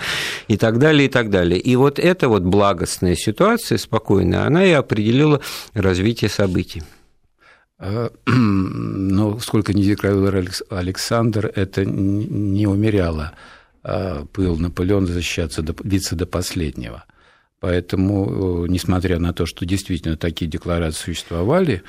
[0.47, 1.57] и так далее, и так далее.
[1.61, 5.39] И вот эта вот благостная ситуация, спокойная, она и определила
[5.73, 6.83] развитие событий.
[7.79, 13.31] А, но сколько не декларировал Александр, это не умеряло
[13.81, 17.05] а, пыл Наполеона защищаться, биться до последнего.
[17.61, 21.81] Поэтому, несмотря на то, что действительно такие декларации существовали,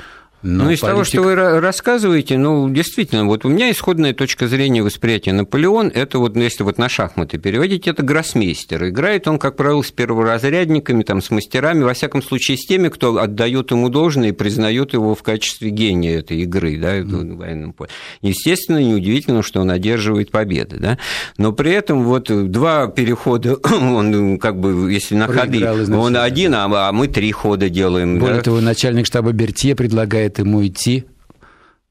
[0.47, 0.93] но ну, из политик...
[0.93, 6.21] того, что вы рассказываете, ну, действительно, вот у меня исходная точка зрения восприятия Наполеон, это
[6.21, 8.89] вот, ну, если вот на шахматы переводить, это гроссмейстер.
[8.89, 13.19] Играет он, как правило, с перворазрядниками, там, с мастерами, во всяком случае, с теми, кто
[13.19, 17.35] отдает ему должное и признает его в качестве гения этой игры, да, mm.
[17.35, 17.91] в военном поле.
[18.23, 20.99] Естественно, неудивительно, что он одерживает победы, да,
[21.39, 26.89] но при этом вот два перехода, он как бы, если на ходы, он один, а,
[26.89, 28.21] а мы три хода делаем.
[28.21, 28.43] Более да?
[28.43, 31.05] того, начальник штаба Бертье предлагает позволяет ему идти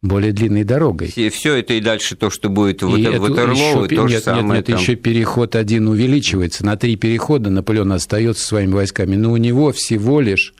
[0.01, 1.11] более длинной дорогой.
[1.15, 4.43] И все это и дальше то, что будет в, и Ватерлоу, то нет, же самое.
[4.43, 4.79] Нет, нет, там...
[4.79, 6.63] еще переход один увеличивается.
[6.63, 10.53] На три перехода Наполеон остается своими войсками, но у него всего лишь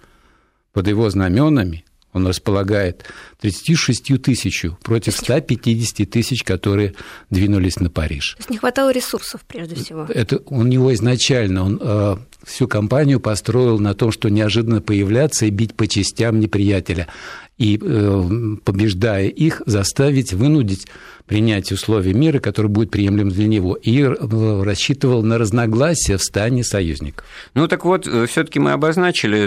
[0.74, 3.04] под его знаменами он располагает
[3.42, 6.96] 36 тысяч против 150 тысяч, которые
[7.30, 8.36] двинулись на Париж.
[8.36, 10.06] То есть не хватало ресурсов, прежде всего.
[10.08, 15.50] Это у него изначально, он э, всю кампанию построил на том, что неожиданно появляться и
[15.50, 17.10] бить по частям неприятеля
[17.58, 20.88] и, э, побеждая их, заставить, вынудить
[21.26, 26.64] принять условия мира, который будет приемлем для него, и э, рассчитывал на разногласия в стане
[26.64, 27.26] союзников.
[27.54, 29.46] Ну так вот, э, все таки мы обозначили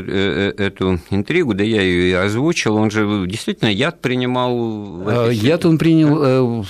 [0.59, 5.31] эту интригу, да я ее и озвучил, он же действительно яд принимал...
[5.31, 6.67] Яд он принял,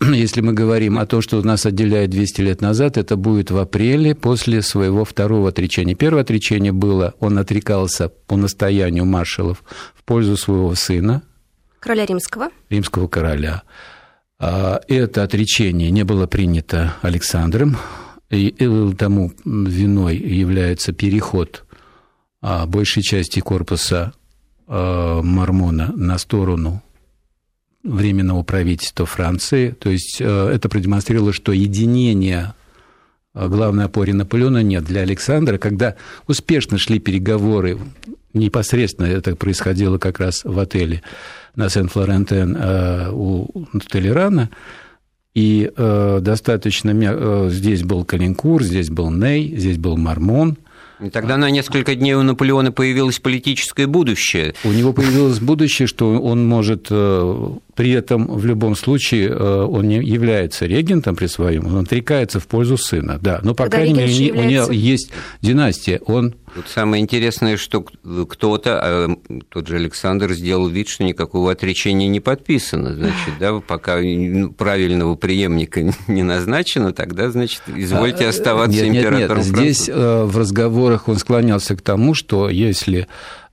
[0.12, 4.14] если мы говорим о том, что нас отделяет 200 лет назад, это будет в апреле
[4.14, 5.94] после своего второго отречения.
[5.94, 9.62] Первое отречение было, он отрекался по настоянию маршалов
[9.94, 11.22] в пользу своего сына.
[11.80, 12.50] Короля римского.
[12.70, 13.62] Римского короля.
[14.44, 17.76] А, это отречение не было принято Александром,
[18.28, 18.50] и
[18.98, 21.64] тому виной является переход
[22.40, 24.12] а, большей части корпуса
[24.66, 26.82] а, Мормона на сторону
[27.84, 29.70] Временного правительства Франции.
[29.70, 32.54] То есть это продемонстрировало, что единение
[33.34, 34.84] главной опоре Наполеона нет.
[34.84, 35.96] Для Александра, когда
[36.28, 37.78] успешно шли переговоры
[38.34, 41.02] непосредственно это происходило как раз в отеле
[41.54, 44.50] на Сен-Флорентен э, у Толерана,
[45.34, 46.92] и э, достаточно...
[46.94, 50.58] Э, здесь был Калинкур, здесь был Ней, здесь был Мармон–
[51.02, 54.54] и тогда на несколько дней у Наполеона появилось политическое будущее.
[54.62, 60.66] У него появилось будущее, что он может при этом в любом случае он не является
[60.66, 63.40] регентом при своем, он отрекается в пользу сына, да.
[63.42, 64.42] Но, по Когда крайней мере, является...
[64.42, 69.16] у него есть династия, он Тут самое интересное, что кто-то, а
[69.48, 72.94] тот же Александр, сделал вид, что никакого отречения не подписано.
[72.94, 73.98] Значит, да, пока
[74.58, 79.38] правильного преемника не назначено, тогда, значит, извольте а, оставаться нет, императором.
[79.38, 79.56] Нет, нет.
[79.56, 83.06] Здесь э, в разговорах он склонялся к тому, что если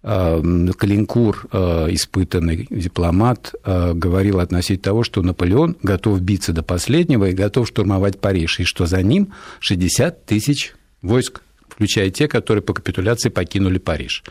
[0.04, 7.34] э, Калинкур, э, испытанный дипломат, говорил относительно того, что Наполеон готов биться до последнего и
[7.34, 9.32] готов штурмовать Париж, и что за ним
[9.62, 11.42] 60 тысяч войск
[11.80, 14.22] включая те, которые по капитуляции покинули Париж.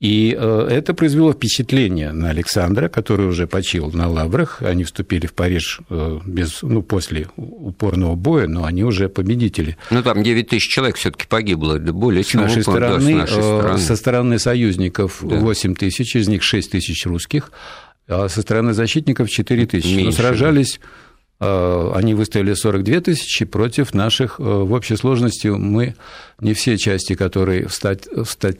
[0.00, 4.62] И э, это произвело впечатление на Александра, который уже почил на лаврах.
[4.62, 9.76] Они вступили в Париж э, без, ну, после упорного боя, но они уже победители.
[9.90, 13.30] Ну, там 9 тысяч человек все таки погибло, более чем с нашей, стороны, да, с
[13.30, 13.78] нашей э, стороны.
[13.78, 15.36] Со стороны союзников да.
[15.36, 17.52] 8 тысяч, из них 6 тысяч русских,
[18.08, 20.02] а со стороны защитников 4 тысячи.
[20.02, 20.84] Но сражались Э,
[21.40, 24.38] они выставили 42 тысячи против наших.
[24.38, 25.94] Э, в общей сложности мы
[26.40, 28.58] не все части, которые в стать, в стать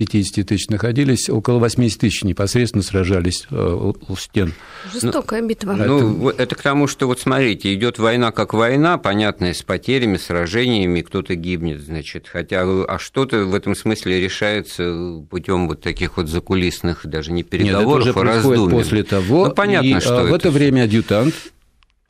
[0.00, 4.54] 50 тысяч находились, около 80 тысяч непосредственно сражались э, у стен.
[4.94, 5.72] Жестокая битва.
[5.72, 6.42] Ну, это...
[6.42, 11.34] это к тому, что вот смотрите, идет война как война, понятная, с потерями, сражениями, кто-то
[11.34, 17.30] гибнет, значит, хотя, а что-то в этом смысле решается путем вот таких вот закулисных, даже
[17.32, 18.70] не переговоров, Нет, это уже а раздумий.
[18.70, 19.48] после того.
[19.48, 21.34] Ну, понятно, и, что в это, это время адъютант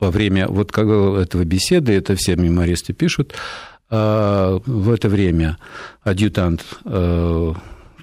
[0.01, 3.33] во время вот этого беседы, это все мемористы пишут,
[3.89, 5.57] а, в это время
[6.01, 7.53] адъютант, э,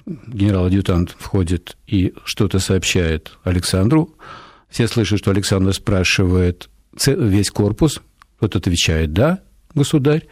[0.05, 4.15] генерал-адъютант входит и что-то сообщает Александру.
[4.69, 6.69] Все слышат, что Александр спрашивает
[7.05, 8.01] весь корпус,
[8.39, 9.39] тот отвечает «да,
[9.75, 10.25] государь».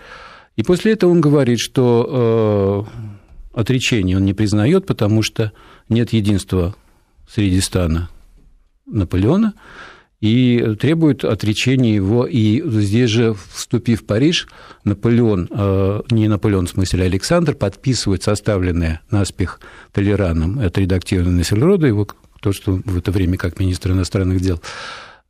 [0.55, 2.87] И после этого он говорит, что
[3.53, 5.51] э, отречение он не признает, потому что
[5.89, 6.75] нет единства
[7.27, 8.09] среди стана
[8.85, 9.53] Наполеона,
[10.19, 12.25] и требует отречения его.
[12.25, 14.47] И здесь же, вступив в Париж,
[14.83, 19.59] Наполеон, э, не Наполеон в смысле, а Александр, подписывает составленное наспех
[19.91, 22.07] Толераном, это редактированное Сельрода, его
[22.41, 24.61] то, что в это время как министр иностранных дел,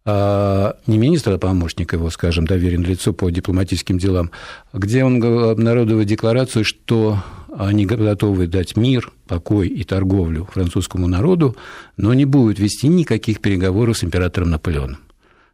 [0.09, 4.31] а не министр, а помощник его, скажем, доверен лицу по дипломатическим делам,
[4.71, 7.21] где он обнародовал декларацию, что
[7.53, 11.57] они готовы дать мир, покой и торговлю французскому народу,
[11.97, 14.99] но не будут вести никаких переговоров с императором Наполеоном.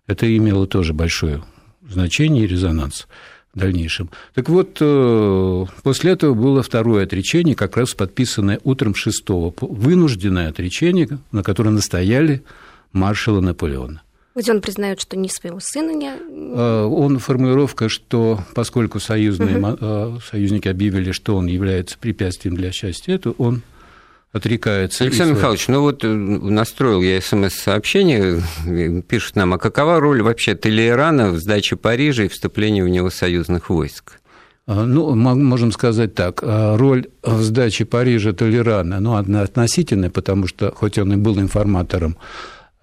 [0.06, 1.42] Это имело тоже большое
[1.90, 3.08] значение и резонанс
[3.56, 4.12] в дальнейшем.
[4.36, 11.18] Так вот, э, после этого было второе отречение, как раз подписанное утром 6 вынужденное отречение,
[11.32, 12.44] на которое настояли
[12.92, 14.03] маршала Наполеона.
[14.36, 16.12] Где он признает, что ни своего сына не...
[16.12, 20.20] А, он формулировка, что поскольку союзные, угу.
[20.22, 23.62] союзники объявили, что он является препятствием для счастья, то он
[24.32, 25.04] отрекается.
[25.04, 28.42] Александр Михайлович, ну вот э, настроил я смс-сообщение,
[29.04, 33.70] пишет нам, а какова роль вообще Толерана в сдаче Парижа и вступлении в него союзных
[33.70, 34.20] войск?
[34.66, 40.98] А, ну, можем сказать так, роль в сдаче Парижа Толерана, ну, относительная, потому что, хоть
[40.98, 42.18] он и был информатором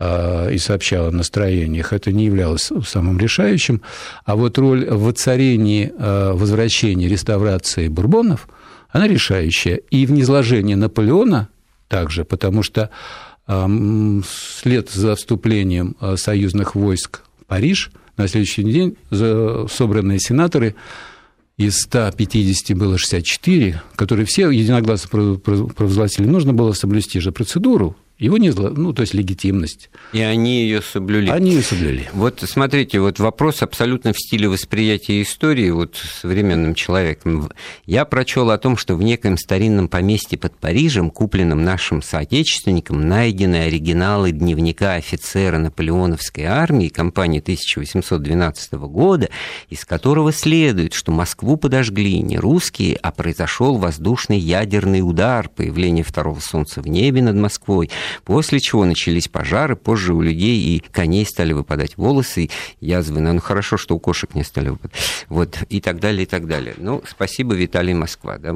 [0.00, 3.82] и сообщал о настроениях, это не являлось самым решающим.
[4.24, 8.48] А вот роль в воцарении, э, возвращении, реставрации бурбонов,
[8.88, 9.76] она решающая.
[9.90, 11.48] И в низложении Наполеона
[11.88, 12.90] также, потому что
[13.46, 20.76] вслед за вступлением э, союзных войск в Париж на следующий день собранные сенаторы
[21.56, 28.50] из 150 было 64, которые все единогласно провозгласили, нужно было соблюсти же процедуру его не
[28.50, 29.88] зло, ну, то есть легитимность.
[30.12, 31.30] И они ее соблюли.
[31.30, 32.06] Они ее соблюли.
[32.12, 37.50] Вот смотрите, вот вопрос абсолютно в стиле восприятия истории вот современным человеком.
[37.86, 43.56] Я прочел о том, что в неком старинном поместье под Парижем, купленном нашим соотечественникам, найдены
[43.56, 49.30] оригиналы дневника офицера наполеоновской армии кампании 1812 года,
[49.70, 56.40] из которого следует, что Москву подожгли не русские, а произошел воздушный ядерный удар, появление второго
[56.40, 57.88] солнца в небе над Москвой–
[58.24, 63.20] После чего начались пожары, позже у людей и коней стали выпадать волосы, язвы.
[63.20, 64.96] Ну, хорошо, что у кошек не стали выпадать.
[65.28, 66.74] Вот, и так далее, и так далее.
[66.78, 68.38] Ну, спасибо, Виталий Москва.
[68.38, 68.54] Да?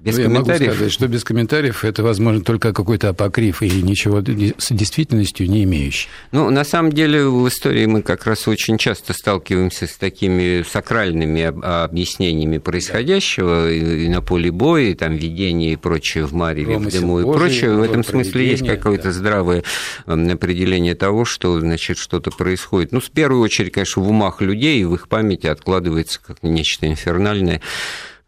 [0.00, 0.60] Без ну, комментариев.
[0.60, 4.18] Я могу сказать, что без комментариев это, возможно, только какой-то апокриф и ничего
[4.58, 6.08] с действительностью не имеющий.
[6.32, 11.42] Ну, на самом деле, в истории мы как раз очень часто сталкиваемся с такими сакральными
[11.84, 17.20] объяснениями происходящего и на поле боя, и там видение и прочее в Марьеве, в дыму
[17.20, 17.74] и прочее.
[17.74, 19.64] В этом смысле есть какое-то какое-то здравое
[20.06, 22.92] определение того, что, значит, что-то происходит.
[22.92, 26.86] Ну, в первую очередь, конечно, в умах людей и в их памяти откладывается как нечто
[26.86, 27.60] инфернальное.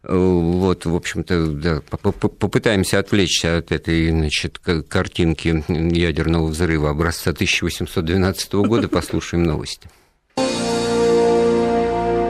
[0.03, 8.87] Вот, в общем-то, да, попытаемся отвлечься от этой, значит, картинки ядерного взрыва образца 1812 года,
[8.89, 9.89] послушаем новости.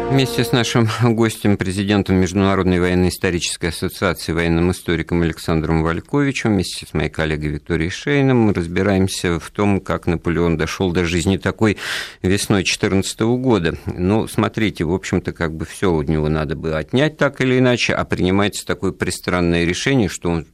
[0.10, 7.10] Вместе с нашим гостем, президентом Международной военно-исторической ассоциации, военным историком Александром Вальковичем, вместе с моей
[7.10, 11.78] коллегой Викторией Шейном, мы разбираемся в том, как Наполеон дошел до жизни такой
[12.22, 13.78] весной 2014 года.
[13.86, 17.94] Ну, смотрите, в общем-то, как бы все у него надо бы отнять так или иначе,
[17.94, 20.46] а принимается такое пристранное решение, что он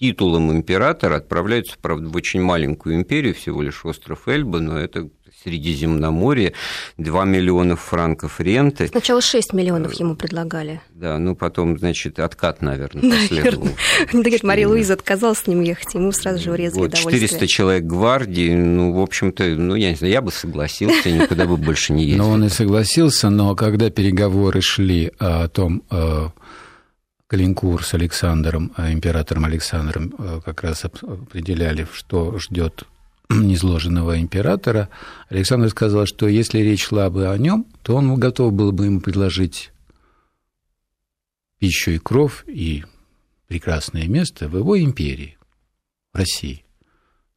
[0.00, 5.08] титулом императора отправляется, правда, в очень маленькую империю, всего лишь остров Эльба, но это
[5.42, 6.54] Средиземноморье,
[6.96, 8.88] 2 миллиона франков ренты.
[8.88, 10.80] Сначала 6 миллионов ему предлагали.
[10.90, 13.68] Да, ну потом, значит, откат, наверное, последовал.
[14.12, 14.38] Наверное.
[14.42, 18.92] Мария Луиза отказалась с ним ехать, ему сразу же урезали вот, 400 человек гвардии, ну,
[18.92, 22.24] в общем-то, ну, я не знаю, я бы согласился, никуда бы больше не ездил.
[22.24, 26.28] Но он и согласился, но когда переговоры шли о том, э,
[27.26, 32.84] Калинкур с Александром, э, императором Александром, э, как раз определяли, что ждет
[33.30, 34.88] незложенного императора,
[35.28, 39.00] Александр сказал, что если речь шла бы о нем, то он готов был бы ему
[39.00, 39.72] предложить
[41.58, 42.84] пищу и кровь и
[43.48, 45.38] прекрасное место в его империи,
[46.12, 46.64] в России.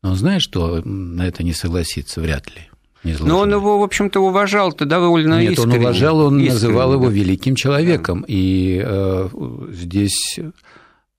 [0.01, 2.69] Но он знает, что на это не согласится, вряд ли.
[3.03, 5.75] Но он его, в общем-то, уважал-то довольно Нет, искренне.
[5.75, 8.21] он уважал, он искренне, называл его великим человеком.
[8.21, 8.25] Да.
[8.27, 9.29] И э,
[9.71, 10.39] здесь,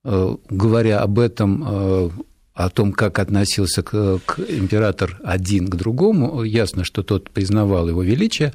[0.04, 2.10] э, говоря об этом, э,
[2.64, 8.02] о том, как относился к, к император один к другому, ясно, что тот признавал его
[8.02, 8.52] величие,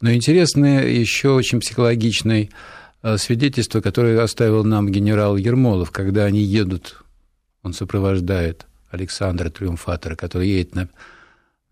[0.00, 2.50] но интересное еще очень психологичное
[3.02, 7.02] э, свидетельство, которое оставил нам генерал Ермолов, когда они едут,
[7.62, 10.88] он сопровождает Александра Триумфатора, который едет на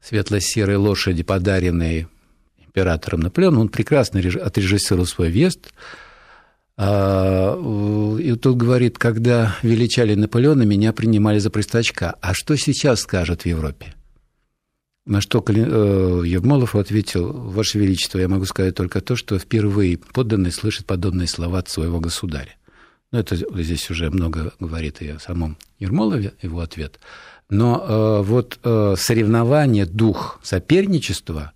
[0.03, 2.09] светло-серой лошади, подаренной
[2.59, 5.70] императором Наполеоном, он прекрасно отрежиссировал свой А,
[6.79, 12.16] и тут говорит, когда величали Наполеона, меня принимали за простачка.
[12.20, 13.95] А что сейчас скажут в Европе?
[15.07, 20.51] На что э, Евмолов ответил, Ваше Величество, я могу сказать только то, что впервые подданный
[20.51, 22.57] слышит подобные слова от своего государя.
[23.12, 26.99] Ну, это здесь уже много говорит и о самом Ермолове, его ответ.
[27.49, 31.53] Но э, вот э, соревнование, дух соперничества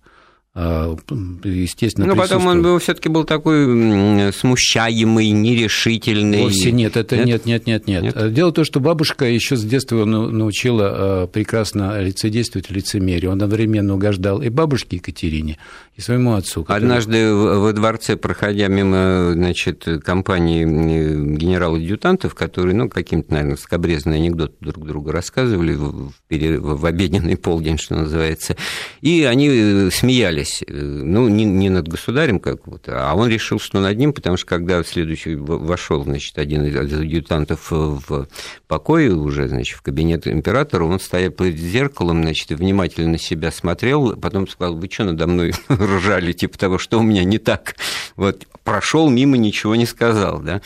[0.53, 6.41] естественно, Но потом он был, все-таки был такой смущаемый, нерешительный.
[6.41, 8.03] Вовсе нет, это нет, нет, нет, нет.
[8.03, 8.33] нет.
[8.33, 13.27] Дело в том, что бабушка еще с детства научила а, прекрасно лицедействовать в лицемерии.
[13.27, 15.57] Он одновременно угождал и бабушке Екатерине,
[15.95, 16.63] и своему отцу.
[16.63, 16.83] Который...
[16.83, 24.85] Однажды во дворце, проходя мимо значит, компании генерал-адъютантов, которые, ну, каким-то, наверное, скобрезные анекдоты друг
[24.85, 28.57] другу рассказывали в, в обеденный полдень, что называется,
[28.99, 33.29] и они э, смеялись смеялись, э, ну, не, не над государем как вот, а он
[33.29, 38.27] решил, что над ним, потому что когда в следующий вошел, значит, один из адъютантов в
[38.67, 44.47] покой уже, значит, в кабинет императора, он стоял перед зеркалом, значит, внимательно себя смотрел, потом
[44.47, 47.75] сказал, вы что надо мной ржали, типа того, что у меня не так?
[48.15, 50.61] Вот, прошел мимо, ничего не сказал, да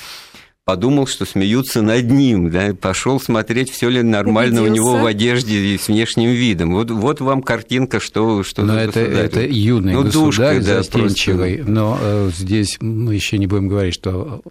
[0.66, 4.82] подумал, что смеются над ним, да, пошел смотреть, все ли нормально Убедился.
[4.82, 6.74] у него в одежде и с внешним видом.
[6.74, 11.58] Вот, вот вам картинка, что, что Но это, это юный ну, государь, душка, застенчивый.
[11.58, 14.42] Да, но э, здесь мы еще не будем говорить, что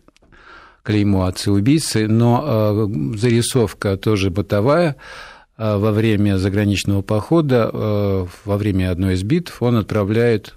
[0.84, 4.96] клеймо отцы-убийцы, но э, зарисовка тоже бытовая.
[5.58, 10.54] Э, во время заграничного похода, э, во время одной из битв, он отправляет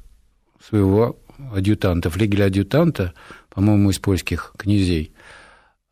[0.63, 1.17] своего
[1.51, 3.13] адъютанта, флигеля-адъютанта,
[3.49, 5.13] по-моему, из польских князей,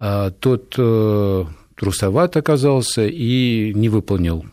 [0.07, 1.45] а тот э,
[1.75, 4.45] трусоват оказался и не выполнил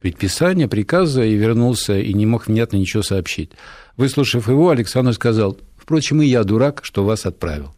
[0.00, 3.52] предписания, приказа, и вернулся, и не мог внятно ничего сообщить.
[3.96, 7.74] Выслушав его, Александр сказал, впрочем, и я дурак, что вас отправил.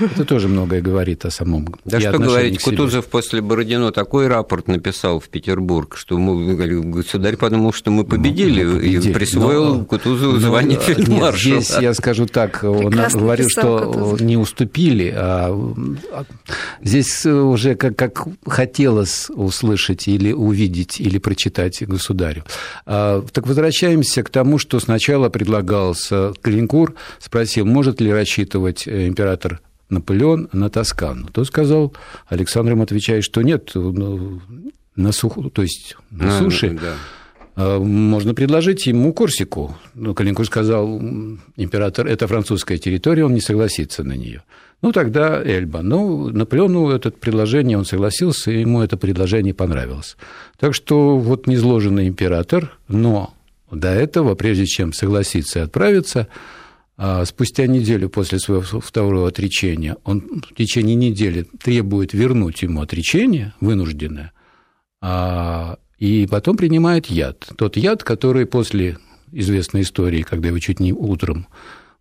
[0.00, 1.74] Это тоже многое говорит о самом.
[1.84, 7.72] Да что говорить, Кутузов после Бородино такой рапорт написал в Петербург, что мы, государь подумал,
[7.72, 9.10] что мы победили, мы победили.
[9.10, 11.60] и присвоил но, Кутузову но, звание фельдмаршала.
[11.60, 14.20] Здесь я скажу так, он говорил, что Кутузов.
[14.20, 15.50] не уступили, а,
[16.12, 16.24] а
[16.82, 22.44] здесь уже как, как хотелось услышать или увидеть, или прочитать государю.
[22.84, 29.60] А, так возвращаемся к тому, что сначала предлагался Клинкур, спросил, может ли рассчитывать э, император
[29.90, 31.28] Наполеон на Тоскану.
[31.28, 31.94] То сказал,
[32.26, 34.40] Александр ему отвечает, что нет, ну,
[34.96, 36.78] на суху, то есть на а, суше.
[36.80, 36.94] Да.
[37.56, 39.76] А, можно предложить ему Корсику.
[39.94, 41.00] Но Калинкур сказал,
[41.56, 44.42] император, это французская территория, он не согласится на нее.
[44.80, 45.82] Ну, тогда Эльба.
[45.82, 50.16] Ну, Наполеону это предложение, он согласился, и ему это предложение понравилось.
[50.58, 53.34] Так что вот незложенный император, но
[53.70, 56.28] до этого, прежде чем согласиться и отправиться,
[57.24, 64.32] спустя неделю после своего второго отречения он в течение недели требует вернуть ему отречение вынужденное,
[65.00, 67.48] а, и потом принимает яд.
[67.56, 68.98] Тот яд, который после
[69.32, 71.46] известной истории, когда его чуть не утром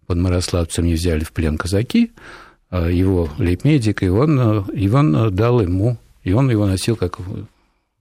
[0.06, 2.12] под Мирославцем взяли в плен казаки,
[2.70, 7.20] а, его лейб-медик, и он, и он дал ему, и он его носил, как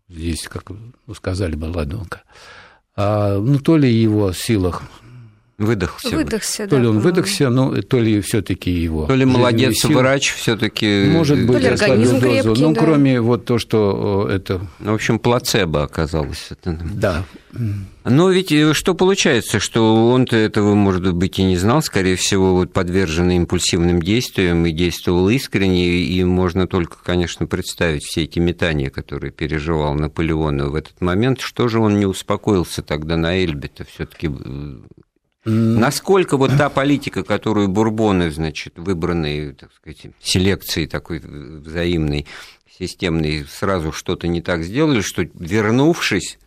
[0.08, 0.70] здесь, как
[1.14, 2.22] сказали бы, ладонка.
[2.94, 4.82] А, ну, то ли его силах
[5.58, 6.14] Выдохся.
[6.14, 9.06] Выдохся, То ли он выдохся, ну, то ли все таки его...
[9.06, 9.98] То ли молодец сил...
[9.98, 12.54] врач все таки Может быть, ослабил дозу.
[12.62, 12.80] ну, да.
[12.80, 14.60] кроме вот то, что это...
[14.80, 16.50] Ну, в общем, плацебо оказалось.
[16.64, 17.24] Да.
[18.04, 22.54] Но ведь э, что получается, что он-то этого, может быть, и не знал, скорее всего,
[22.54, 28.90] вот подверженный импульсивным действиям и действовал искренне, и можно только, конечно, представить все эти метания,
[28.90, 31.40] которые переживал Наполеон в этот момент.
[31.40, 34.06] Что же он не успокоился тогда на Эльбе-то все
[35.46, 42.26] Насколько вот та политика, которую бурбоны, значит, выбранные, так сказать, селекцией такой взаимной,
[42.78, 46.38] системной, сразу что-то не так сделали, что, вернувшись,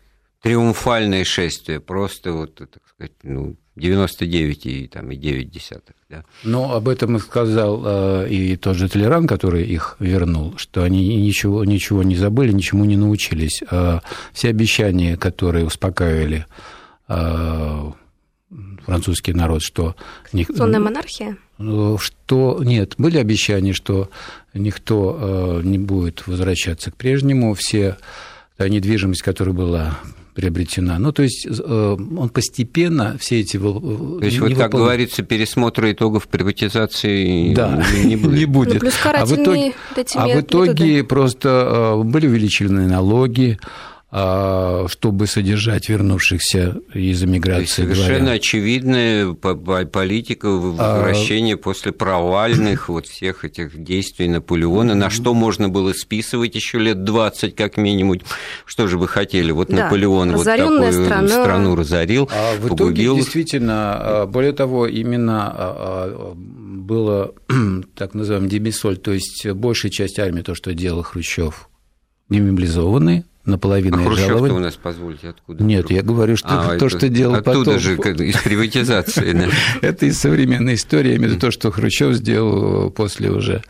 [0.41, 5.95] триумфальное шествие, просто вот, так сказать, ну, 99 и, там, и 9 десятых.
[6.09, 6.25] Да.
[6.43, 11.15] Ну, об этом и сказал э, и тот же Толеран, который их вернул, что они
[11.17, 13.61] ничего, ничего не забыли, ничему не научились.
[13.71, 13.99] Э,
[14.33, 16.45] все обещания, которые успокаивали
[17.07, 17.91] э,
[18.89, 19.95] французский народ, что...
[20.31, 21.37] Конституционная монархия?
[21.59, 24.09] Э, что нет, были обещания, что
[24.55, 27.97] никто э, не будет возвращаться к прежнему, все
[28.57, 29.99] та недвижимость, которая была
[30.33, 30.97] приобретена.
[30.97, 33.57] Ну, то есть э, он постепенно все эти...
[33.57, 38.39] То есть, вот, как говорится, пересмотра итогов приватизации да, не будет.
[38.39, 38.73] Не будет.
[38.75, 39.73] Ну, плюс а в итоге,
[40.15, 43.59] а в итоге просто были увеличены налоги,
[44.11, 47.83] чтобы содержать вернувшихся из эмиграции.
[47.83, 48.29] совершенно дворян.
[48.29, 51.57] очевидная политика возвращения а...
[51.57, 57.53] после провальных вот всех этих действий Наполеона, на что можно было списывать еще лет 20
[57.53, 58.19] как минимум.
[58.65, 59.51] Что же вы хотели?
[59.51, 61.27] Вот да, Наполеон вот такую страна.
[61.27, 63.13] страну разорил, а в погубил.
[63.13, 67.33] итоге действительно, а, более того, именно было
[67.95, 71.69] так называемый демисоль, то есть большая часть армии, то, что делал Хрущев,
[72.29, 74.51] демобилизованные, наполовину а жаловали.
[74.51, 75.63] у нас, позвольте, откуда?
[75.63, 77.61] Нет, я говорю, что а, то, это, что делал оттуда потом.
[77.61, 79.49] Оттуда же, из приватизации.
[79.81, 83.61] Это из современной истории, именно то, что Хрущев сделал после уже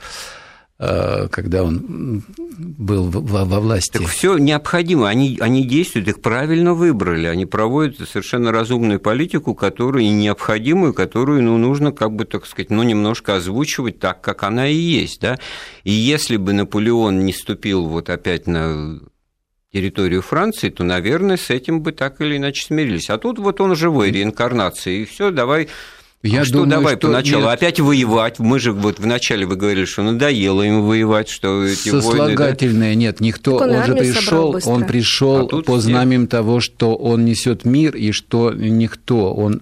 [0.82, 2.24] Э, когда он
[2.58, 3.98] был во, во власти.
[3.98, 10.10] Так все необходимо, они, они действуют, их правильно выбрали, они проводят совершенно разумную политику, которую
[10.10, 14.76] необходимую, которую ну, нужно, как бы, так сказать, ну, немножко озвучивать так, как она и
[14.76, 15.38] есть, да.
[15.84, 19.02] И если бы Наполеон не ступил вот опять на
[19.74, 23.10] территорию Франции, то, наверное, с этим бы так или иначе смирились.
[23.10, 25.70] А тут вот он живой, реинкарнация, и все, давай
[26.22, 27.54] я а что думаю, давай что поначалу нет.
[27.54, 28.40] опять воевать?
[28.40, 32.96] Мы же вот вначале вы говорили, что надоело им воевать, что эти Сослагательное, войны, да?
[32.96, 36.32] нет, никто, он, он же пришел, он пришел а по знаменем все.
[36.32, 39.62] того, что он несет мир и что никто, он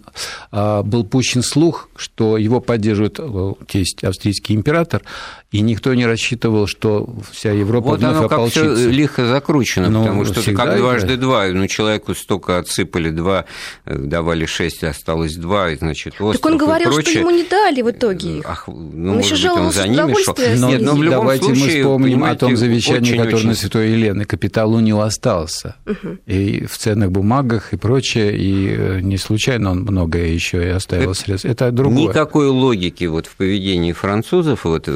[0.51, 5.03] а, был пущен слух, что его поддерживает э, тесть австрийский император,
[5.49, 10.01] и никто не рассчитывал, что вся Европа вот вновь оно как все лихо закручено, ну,
[10.01, 11.21] потому что это как дважды это...
[11.21, 11.47] два.
[11.47, 13.45] Ну, человеку столько отсыпали, два,
[13.85, 17.81] э, давали шесть, осталось два, и, значит, остров Так он говорил, что ему не дали
[17.81, 18.45] в итоге их.
[18.45, 20.35] Ах, ну, он еще быть, он за ними шел.
[20.57, 23.47] Но, Нет, но в любом давайте случае, мы вспомним о том завещании, очень, которое очень...
[23.47, 24.25] на Святой Елены.
[24.25, 25.75] Капитал у него остался.
[25.85, 26.17] Угу.
[26.25, 31.15] И в ценных бумагах, и прочее, и э, не случайно он многое еще и оставил
[31.15, 31.45] средств.
[31.45, 32.09] Это другое.
[32.09, 34.89] Никакой логики вот в поведении французов вот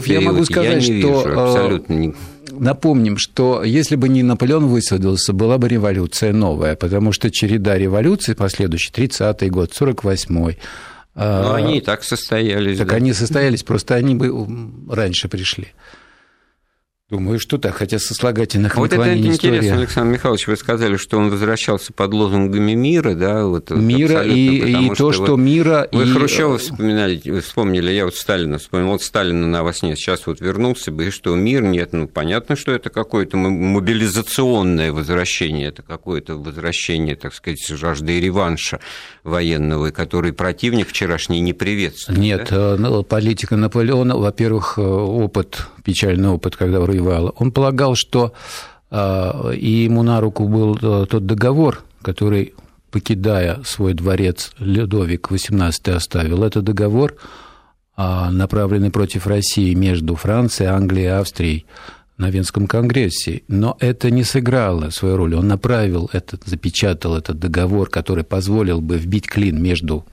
[0.00, 1.24] французов вызов, я могу сказать, я что...
[1.24, 2.14] Вижу, абсолютно не...
[2.52, 8.34] Напомним, что если бы не Наполеон высадился, была бы революция новая, потому что череда революций
[8.34, 10.58] последующих, 30-й год, 48-й,
[11.18, 12.76] а, ну, они и так состоялись.
[12.78, 12.96] Так да.
[12.96, 14.30] они состоялись, просто они бы
[14.90, 15.68] раньше пришли.
[17.08, 21.30] Думаю, что так, хотя сослагательных вот это, это интересно, Александр Михайлович, вы сказали, что он
[21.30, 26.12] возвращался под лозунгами мира, да, вот мира и, и то, что, что мира вы и...
[26.12, 30.90] Хрущева вспоминали, вспомнили, я вот Сталина вспомнил, вот Сталина на во сне сейчас вот вернулся
[30.90, 37.14] бы, и что мир нет, ну понятно, что это какое-то мобилизационное возвращение, это какое-то возвращение,
[37.14, 38.80] так сказать, жажды реванша
[39.22, 42.18] военного, который противник вчерашний не приветствует.
[42.18, 42.74] Нет, да?
[42.74, 48.32] Э, ну, политика Наполеона, во-первых, э, опыт печальный опыт, когда воевал, он полагал, что
[48.90, 52.54] а, и ему на руку был э, тот договор, который,
[52.90, 56.42] покидая свой дворец, Людовик XVIII оставил.
[56.42, 57.14] Это договор,
[57.96, 61.66] а, направленный против России между Францией, Англией и Австрией
[62.18, 63.42] на Венском конгрессе.
[63.46, 65.36] Но это не сыграло свою роль.
[65.36, 70.04] Он направил этот, запечатал этот договор, который позволил бы вбить клин между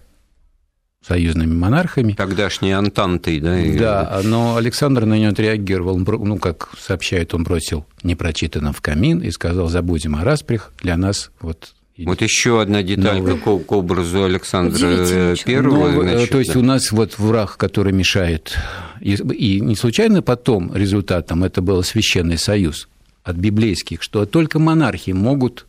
[1.05, 2.13] союзными монархами.
[2.13, 3.59] Тогдашней Антантой, да?
[3.77, 9.29] Да, но Александр на него отреагировал, ну, как сообщает, он бросил непрочитанным в камин и
[9.31, 13.37] сказал, забудем о распрях, для нас вот вот еще одна деталь Новый.
[13.37, 15.91] к, к образу Александра Первого.
[15.91, 16.59] Ну, значит, то есть да.
[16.59, 18.57] у нас вот враг, который мешает.
[18.99, 22.89] И, и не случайно потом результатом это был священный союз
[23.23, 25.67] от библейских, что только монархи могут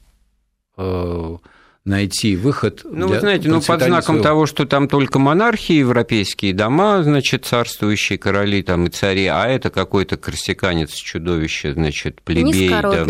[0.79, 1.37] э,
[1.85, 2.81] найти выход.
[2.85, 4.23] Ну, вы знаете, ну, под знаком своего...
[4.23, 9.69] того, что там только монархии, европейские дома, значит, царствующие короли там и цари, а это
[9.69, 12.71] какой-то корсиканец, чудовище, значит, плебей.
[12.71, 13.05] Да,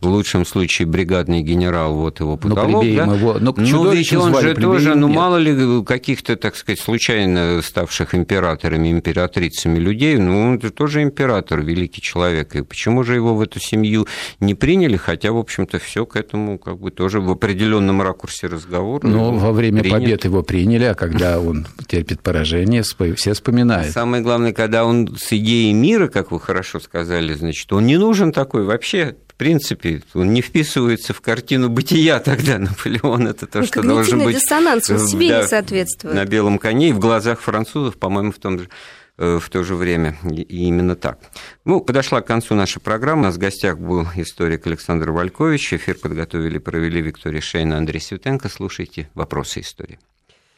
[0.00, 2.84] в лучшем случае бригадный генерал, вот его потолок.
[2.84, 3.04] Ну, да?
[3.04, 5.16] его, но ну, ведь он же тоже, ну, нет.
[5.16, 12.00] мало ли каких-то, так сказать, случайно ставших императорами, императрицами людей, ну, это тоже император, великий
[12.00, 14.06] человек, и почему же его в эту семью
[14.38, 18.46] не приняли, хотя, в общем-то, все к этому как бы тоже в определенном ракурсе ракурсе
[18.46, 19.06] разговора.
[19.06, 19.98] Но во время принят.
[19.98, 23.92] побед его приняли, а когда он терпит поражение, все вспоминают.
[23.92, 28.32] Самое главное, когда он с идеей мира, как вы хорошо сказали, значит, он не нужен
[28.32, 32.58] такой вообще в принципе, он не вписывается в картину бытия тогда.
[32.58, 34.36] Наполеон это то, ну, что должен быть...
[34.36, 36.14] диссонанс, он себе да, не соответствует.
[36.14, 38.68] На белом коне и в глазах французов, по-моему, в том же
[39.20, 40.16] в то же время.
[40.28, 41.20] И именно так.
[41.64, 43.20] Ну, подошла к концу наша программа.
[43.20, 45.74] У нас в гостях был историк Александр Валькович.
[45.74, 48.48] Эфир подготовили и провели Виктория Шейна, Андрей Светенко.
[48.48, 49.98] Слушайте «Вопросы истории».